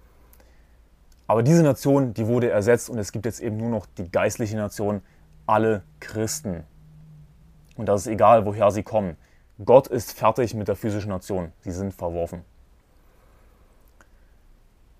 Aber 1.28 1.44
diese 1.44 1.62
Nation, 1.62 2.16
die 2.16 2.26
wurde 2.26 2.50
ersetzt 2.50 2.90
und 2.90 2.98
es 2.98 3.12
gibt 3.12 3.28
jetzt 3.28 3.40
eben 3.40 3.58
nur 3.58 3.70
noch 3.70 3.86
die 3.86 4.12
geistliche 4.12 4.58
Nation, 4.58 5.04
alle 5.46 5.84
Christen. 6.00 6.63
Und 7.76 7.86
das 7.86 8.02
ist 8.02 8.08
egal, 8.08 8.48
woher 8.48 8.72
sie 8.72 8.82
kommen. 8.82 9.16
Gott 9.65 9.88
ist 9.88 10.12
fertig 10.12 10.54
mit 10.54 10.67
der 10.67 10.76
physischen 10.76 11.10
Nation. 11.10 11.52
Sie 11.62 11.72
sind 11.72 11.91
verworfen. 11.91 12.46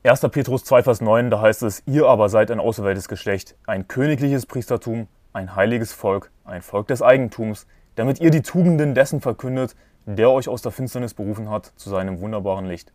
1. 0.04 0.22
Petrus 0.32 0.64
2, 0.64 0.84
Vers 0.84 1.02
9, 1.02 1.30
da 1.30 1.42
heißt 1.42 1.62
es, 1.64 1.84
ihr 1.86 2.08
aber 2.08 2.30
seid 2.30 2.50
ein 2.50 2.60
auserwähltes 2.60 3.08
Geschlecht, 3.08 3.56
ein 3.68 3.88
königliches 3.88 4.46
Priestertum, 4.46 5.08
ein 5.34 5.56
heiliges 5.56 5.94
Volk, 5.94 6.32
ein 6.44 6.62
Volk 6.62 6.88
des 6.88 7.04
Eigentums, 7.04 7.68
damit 7.96 8.20
ihr 8.20 8.32
die 8.32 8.42
Tugenden 8.42 8.96
dessen 8.96 9.22
verkündet, 9.22 9.76
der 10.06 10.32
euch 10.32 10.50
aus 10.50 10.62
der 10.62 10.72
Finsternis 10.72 11.14
berufen 11.14 11.52
hat 11.52 11.74
zu 11.76 11.90
seinem 11.90 12.22
wunderbaren 12.22 12.66
Licht. 12.66 12.92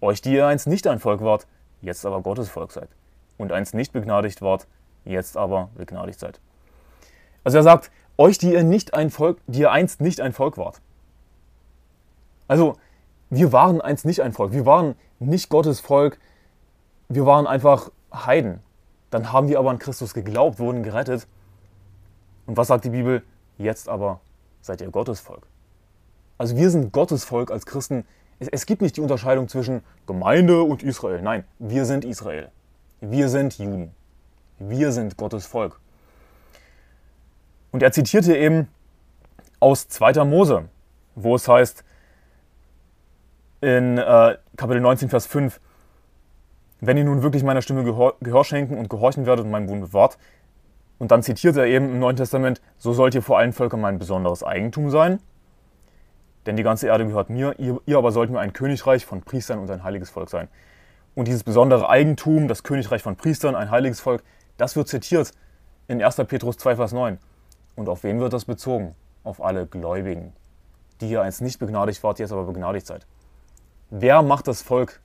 Euch, 0.00 0.22
die 0.22 0.34
ihr 0.34 0.46
einst 0.46 0.66
nicht 0.66 0.86
ein 0.86 1.00
Volk 1.00 1.20
wart, 1.20 1.46
jetzt 1.82 2.06
aber 2.06 2.22
Gottes 2.22 2.48
Volk 2.48 2.72
seid, 2.72 2.88
und 3.36 3.52
einst 3.52 3.74
nicht 3.74 3.92
begnadigt 3.92 4.40
wart, 4.40 4.66
jetzt 5.04 5.36
aber 5.36 5.68
begnadigt 5.74 6.20
seid. 6.20 6.40
Also 7.44 7.58
er 7.58 7.64
sagt, 7.64 7.90
euch, 8.16 8.38
die 8.38 8.52
ihr 8.52 8.62
nicht 8.62 8.94
ein 8.94 9.10
Volk, 9.10 9.38
die 9.46 9.60
ihr 9.60 9.72
einst 9.72 10.00
nicht 10.00 10.20
ein 10.20 10.32
Volk 10.32 10.56
wart. 10.56 10.80
Also, 12.48 12.76
wir 13.30 13.52
waren 13.52 13.80
einst 13.80 14.04
nicht 14.04 14.22
ein 14.22 14.32
Volk. 14.32 14.52
Wir 14.52 14.66
waren 14.66 14.94
nicht 15.18 15.48
Gottes 15.48 15.80
Volk. 15.80 16.18
Wir 17.08 17.26
waren 17.26 17.46
einfach 17.46 17.90
Heiden. 18.12 18.60
Dann 19.10 19.32
haben 19.32 19.48
wir 19.48 19.58
aber 19.58 19.70
an 19.70 19.78
Christus 19.78 20.14
geglaubt, 20.14 20.58
wurden 20.58 20.82
gerettet. 20.82 21.26
Und 22.46 22.56
was 22.56 22.68
sagt 22.68 22.84
die 22.84 22.90
Bibel? 22.90 23.22
Jetzt 23.58 23.88
aber 23.88 24.20
seid 24.60 24.80
ihr 24.80 24.90
Gottes 24.90 25.20
Volk. 25.20 25.46
Also 26.38 26.56
wir 26.56 26.70
sind 26.70 26.92
Gottes 26.92 27.24
Volk 27.24 27.50
als 27.50 27.66
Christen. 27.66 28.04
Es 28.38 28.66
gibt 28.66 28.82
nicht 28.82 28.96
die 28.96 29.00
Unterscheidung 29.00 29.48
zwischen 29.48 29.82
Gemeinde 30.06 30.62
und 30.62 30.82
Israel. 30.82 31.22
Nein, 31.22 31.44
wir 31.58 31.86
sind 31.86 32.04
Israel. 32.04 32.50
Wir 33.00 33.28
sind 33.28 33.58
Juden. 33.58 33.94
Wir 34.58 34.92
sind 34.92 35.16
Gottes 35.16 35.46
Volk. 35.46 35.80
Und 37.72 37.82
er 37.82 37.92
zitierte 37.92 38.36
eben 38.36 38.68
aus 39.60 39.88
2. 39.88 40.24
Mose, 40.24 40.68
wo 41.14 41.34
es 41.34 41.48
heißt, 41.48 41.84
in 43.60 43.98
äh, 43.98 44.36
Kapitel 44.56 44.80
19, 44.80 45.08
Vers 45.08 45.26
5, 45.26 45.60
wenn 46.80 46.96
ihr 46.96 47.04
nun 47.04 47.22
wirklich 47.22 47.42
meiner 47.42 47.62
Stimme 47.62 47.84
Gehör, 47.84 48.14
Gehör 48.20 48.44
schenken 48.44 48.78
und 48.78 48.90
gehorchen 48.90 49.26
werdet 49.26 49.44
und 49.44 49.50
meinen 49.50 49.66
Bund 49.66 49.80
bewahrt, 49.80 50.18
und 50.98 51.10
dann 51.10 51.22
zitiert 51.22 51.56
er 51.56 51.66
eben 51.66 51.90
im 51.90 51.98
Neuen 51.98 52.16
Testament, 52.16 52.60
so 52.78 52.92
sollt 52.92 53.14
ihr 53.14 53.22
vor 53.22 53.38
allen 53.38 53.52
Völkern 53.52 53.80
mein 53.80 53.98
besonderes 53.98 54.42
Eigentum 54.42 54.90
sein, 54.90 55.20
denn 56.46 56.56
die 56.56 56.62
ganze 56.62 56.86
Erde 56.86 57.06
gehört 57.06 57.28
mir, 57.28 57.58
ihr, 57.58 57.80
ihr 57.86 57.98
aber 57.98 58.12
sollt 58.12 58.30
mir 58.30 58.40
ein 58.40 58.52
Königreich 58.52 59.04
von 59.04 59.22
Priestern 59.22 59.58
und 59.58 59.70
ein 59.70 59.82
heiliges 59.82 60.10
Volk 60.10 60.30
sein. 60.30 60.48
Und 61.14 61.28
dieses 61.28 61.42
besondere 61.42 61.88
Eigentum, 61.88 62.46
das 62.46 62.62
Königreich 62.62 63.02
von 63.02 63.16
Priestern, 63.16 63.56
ein 63.56 63.70
heiliges 63.70 64.00
Volk, 64.00 64.22
das 64.56 64.76
wird 64.76 64.88
zitiert 64.88 65.32
in 65.88 66.02
1. 66.02 66.16
Petrus 66.28 66.56
2, 66.58 66.76
Vers 66.76 66.92
9. 66.92 67.18
Und 67.74 67.88
auf 67.88 68.04
wen 68.04 68.20
wird 68.20 68.32
das 68.32 68.44
bezogen? 68.44 68.94
Auf 69.24 69.42
alle 69.42 69.66
Gläubigen, 69.66 70.32
die 71.00 71.10
ihr 71.10 71.22
einst 71.22 71.42
nicht 71.42 71.58
begnadigt 71.58 72.02
wart, 72.04 72.18
jetzt 72.20 72.32
aber 72.32 72.44
begnadigt 72.44 72.86
seid. 72.86 73.06
Wer 73.90 74.22
macht 74.22 74.48
das 74.48 74.62
Volk 74.62 75.00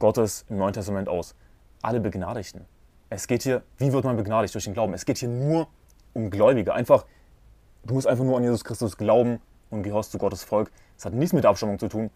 Gottes 0.00 0.44
im 0.48 0.58
Neuen 0.58 0.72
Testament 0.72 1.08
aus? 1.08 1.36
Alle 1.80 2.00
Begnadigten. 2.00 2.64
Es 3.08 3.28
geht 3.28 3.44
hier, 3.44 3.62
wie 3.78 3.92
wird 3.92 4.02
man 4.02 4.16
begnadigt 4.16 4.52
durch 4.52 4.64
den 4.64 4.74
Glauben? 4.74 4.94
Es 4.94 5.04
geht 5.04 5.18
hier 5.18 5.28
nur 5.28 5.68
um 6.12 6.28
Gläubige. 6.28 6.74
Einfach, 6.74 7.06
du 7.84 7.94
musst 7.94 8.08
einfach 8.08 8.24
nur 8.24 8.36
an 8.36 8.42
Jesus 8.42 8.64
Christus 8.64 8.96
glauben 8.96 9.40
und 9.70 9.84
gehörst 9.84 10.10
zu 10.10 10.18
Gottes 10.18 10.42
Volk. 10.42 10.72
Es 10.98 11.04
hat 11.04 11.12
nichts 11.12 11.32
mit 11.32 11.44
der 11.44 11.50
Abstammung 11.50 11.78
zu 11.78 11.86
tun. 11.86 12.10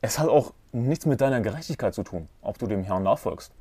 Es 0.00 0.18
hat 0.18 0.28
auch 0.28 0.52
nichts 0.72 1.06
mit 1.06 1.20
deiner 1.20 1.40
Gerechtigkeit 1.40 1.94
zu 1.94 2.02
tun, 2.02 2.28
ob 2.42 2.58
du 2.58 2.66
dem 2.66 2.82
Herrn 2.82 3.04
nachfolgst. 3.04 3.52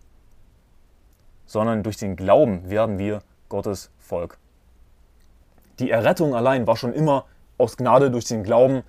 Sondern 1.45 1.83
durch 1.83 1.97
den 1.97 2.15
Glauben 2.15 2.71
werden 2.71 2.97
wir 2.97 3.21
Gottes 3.49 3.91
Volk. 3.99 4.39
Die 5.77 5.91
Errettung 5.91 6.33
allein 6.33 6.65
war 6.65 6.75
schon 6.75 6.93
immer 6.93 7.25
aus 7.59 7.77
Gnade 7.77 8.09
durch 8.09 8.25
den 8.25 8.41
Glauben 8.41 8.81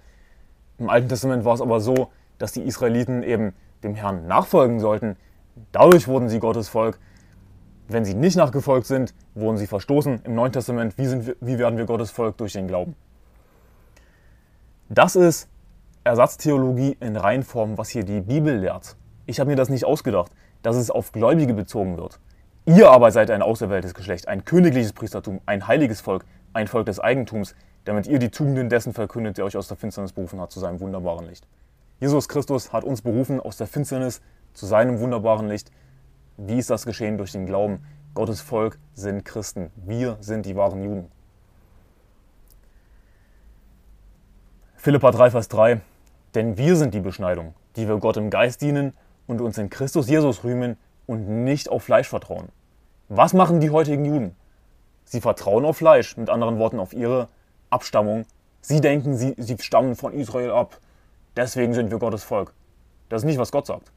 im 0.79 0.89
Alten 0.89 1.09
Testament 1.09 1.45
war 1.45 1.55
es 1.55 1.61
aber 1.61 1.81
so, 1.81 2.11
dass 2.39 2.53
die 2.53 2.63
Israeliten 2.63 3.23
eben 3.23 3.55
dem 3.83 3.95
Herrn 3.95 4.27
nachfolgen 4.27 4.81
sollten. 4.81 5.17
Dadurch 5.73 6.09
wurden 6.09 6.29
sie 6.29 6.39
Gottes 6.39 6.69
Volk. 6.69 6.99
Wenn 7.89 8.05
sie 8.05 8.15
nicht 8.15 8.37
nachgefolgt 8.37 8.87
sind, 8.87 9.15
wurden 9.35 9.57
sie 9.57 9.67
verstoßen. 9.67 10.23
Im 10.25 10.35
Neuen 10.35 10.53
Testament, 10.53 10.97
wie, 10.99 11.27
wir, 11.27 11.37
wie 11.41 11.59
werden 11.59 11.79
wir 11.79 11.87
Gottes 11.87 12.11
Volk 12.11 12.37
durch 12.37 12.53
den 12.53 12.69
Glauben? 12.69 12.95
Das 14.89 15.17
ist 15.17 15.49
Ersatztheologie 16.05 16.97
in 17.01 17.17
Reinform, 17.17 17.77
was 17.77 17.89
hier 17.89 18.05
die 18.05 18.21
Bibel 18.21 18.57
lehrt. 18.57 18.97
Ich 19.27 19.41
habe 19.41 19.51
mir 19.51 19.57
das 19.57 19.69
nicht 19.69 19.85
ausgedacht, 19.85 20.33
dass 20.63 20.77
es 20.77 20.91
auf 20.91 21.13
Gläubige 21.13 21.55
bezogen 21.55 21.97
wird. 21.97 22.21
Ihr 22.67 22.91
aber 22.91 23.11
seid 23.11 23.31
ein 23.31 23.43
auserwähltes 23.43 23.95
Geschlecht, 23.95 24.29
ein 24.29 24.45
königliches 24.45 24.93
Priestertum, 24.93 25.41
ein 25.47 25.67
heiliges 25.67 26.01
Volk, 26.01 26.25
ein 26.53 26.69
Volk 26.69 26.87
des 26.87 27.01
Eigentums, 27.01 27.55
damit 27.89 28.07
ihr 28.07 28.19
die 28.19 28.29
Tugenden 28.29 28.69
dessen 28.69 28.93
verkündet, 28.93 29.39
der 29.39 29.47
euch 29.47 29.57
aus 29.57 29.67
der 29.67 29.79
Finsternis 29.79 30.13
berufen 30.13 30.39
hat 30.43 30.53
zu 30.53 30.61
seinem 30.61 30.79
wunderbaren 30.79 31.27
Licht. 31.27 31.47
Jesus 32.01 32.29
Christus 32.29 32.71
hat 32.71 32.85
uns 32.85 33.01
berufen 33.01 33.41
aus 33.41 33.57
der 33.57 33.67
Finsternis 33.67 34.21
zu 34.53 34.67
seinem 34.67 35.01
wunderbaren 35.01 35.49
Licht. 35.49 35.73
Wie 36.37 36.59
ist 36.59 36.69
das 36.69 36.85
geschehen? 36.85 37.17
Durch 37.17 37.33
den 37.33 37.47
Glauben. 37.47 37.83
Gottes 38.13 38.43
Volk 38.43 38.79
sind 38.93 39.25
Christen. 39.25 39.71
Wir 39.75 40.19
sind 40.21 40.45
die 40.45 40.55
wahren 40.55 40.83
Juden. 40.83 41.11
Philippa 44.77 45.11
3, 45.11 45.31
Vers 45.31 45.49
3. 45.49 45.81
Denn 46.35 46.59
wir 46.59 46.77
sind 46.77 46.93
die 46.93 47.01
Beschneidung, 47.01 47.55
die 47.77 47.89
wir 47.89 47.97
Gott 47.97 48.19
im 48.19 48.29
Geist 48.29 48.61
dienen 48.61 48.93
und 49.27 49.41
uns 49.41 49.57
in 49.57 49.71
Christus 49.71 50.11
Jesus 50.11 50.45
rühmen 50.45 50.77
und 51.07 51.27
nicht 51.27 51.71
auf 51.71 51.85
Fleisch 51.85 52.09
vertrauen. 52.09 52.51
Was 53.09 53.33
machen 53.33 53.61
die 53.61 53.71
heutigen 53.71 54.05
Juden? 54.05 54.37
Sie 55.07 55.23
vertrauen 55.23 55.65
auf 55.65 55.79
Fleisch, 55.79 56.19
mit 56.19 56.29
anderen 56.29 56.59
Worten 56.59 56.81
auf 56.81 56.93
ihre 56.93 57.29
Abstammung. 57.71 58.25
Sie 58.61 58.81
denken, 58.81 59.17
sie, 59.17 59.35
sie 59.39 59.57
stammen 59.59 59.97
von 59.97 60.13
Israel 60.13 60.51
ab. 60.51 60.79
Deswegen 61.37 61.75
sind 61.75 61.91
wir 61.91 61.99
Gottes 61.99 62.25
Volk. 62.25 62.53
Das 63.09 63.23
ist 63.23 63.27
nicht, 63.27 63.39
was 63.39 63.53
Gott 63.53 63.67
sagt. 63.67 63.93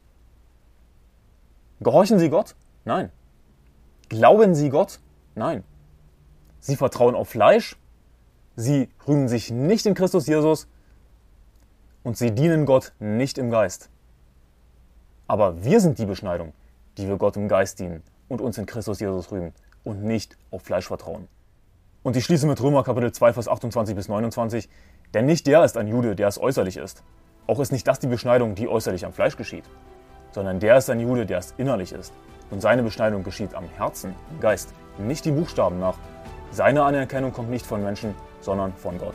Gehorchen 1.80 2.18
sie 2.18 2.30
Gott? 2.30 2.54
Nein. 2.84 3.10
Glauben 4.08 4.54
sie 4.54 4.70
Gott? 4.70 5.00
Nein. 5.34 5.64
Sie 6.60 6.76
vertrauen 6.76 7.14
auf 7.14 7.30
Fleisch. 7.30 7.76
Sie 8.54 8.88
rühmen 9.08 9.28
sich 9.28 9.50
nicht 9.50 9.86
in 9.86 9.94
Christus 9.94 10.26
Jesus. 10.26 10.68
Und 12.04 12.16
sie 12.16 12.32
dienen 12.32 12.66
Gott 12.66 12.92
nicht 12.98 13.38
im 13.38 13.50
Geist. 13.50 13.90
Aber 15.26 15.64
wir 15.64 15.80
sind 15.80 15.98
die 15.98 16.06
Beschneidung, 16.06 16.52
die 16.98 17.08
wir 17.08 17.16
Gott 17.16 17.36
im 17.36 17.48
Geist 17.48 17.80
dienen 17.80 18.02
und 18.28 18.40
uns 18.40 18.58
in 18.58 18.66
Christus 18.66 19.00
Jesus 19.00 19.32
rühmen 19.32 19.52
und 19.84 20.02
nicht 20.02 20.36
auf 20.50 20.62
Fleisch 20.62 20.86
vertrauen. 20.86 21.28
Und 22.04 22.16
ich 22.16 22.24
schließe 22.24 22.48
mit 22.48 22.60
Römer 22.60 22.82
Kapitel 22.82 23.12
2, 23.12 23.32
Vers 23.34 23.46
28 23.46 23.94
bis 23.94 24.08
29. 24.08 24.68
Denn 25.14 25.24
nicht 25.24 25.46
der 25.46 25.64
ist 25.64 25.76
ein 25.76 25.86
Jude, 25.86 26.16
der 26.16 26.26
es 26.26 26.40
äußerlich 26.40 26.76
ist. 26.76 27.04
Auch 27.46 27.60
ist 27.60 27.70
nicht 27.70 27.86
das 27.86 28.00
die 28.00 28.08
Beschneidung, 28.08 28.56
die 28.56 28.66
äußerlich 28.66 29.06
am 29.06 29.12
Fleisch 29.12 29.36
geschieht. 29.36 29.64
Sondern 30.32 30.58
der 30.58 30.78
ist 30.78 30.90
ein 30.90 30.98
Jude, 30.98 31.26
der 31.26 31.38
es 31.38 31.54
innerlich 31.58 31.92
ist. 31.92 32.12
Und 32.50 32.60
seine 32.60 32.82
Beschneidung 32.82 33.22
geschieht 33.22 33.54
am 33.54 33.66
Herzen, 33.76 34.14
im 34.32 34.40
Geist, 34.40 34.74
nicht 34.98 35.24
die 35.24 35.30
Buchstaben 35.30 35.78
nach. 35.78 35.96
Seine 36.50 36.82
Anerkennung 36.82 37.32
kommt 37.32 37.50
nicht 37.50 37.64
von 37.64 37.82
Menschen, 37.82 38.14
sondern 38.40 38.72
von 38.74 38.98
Gott. 38.98 39.14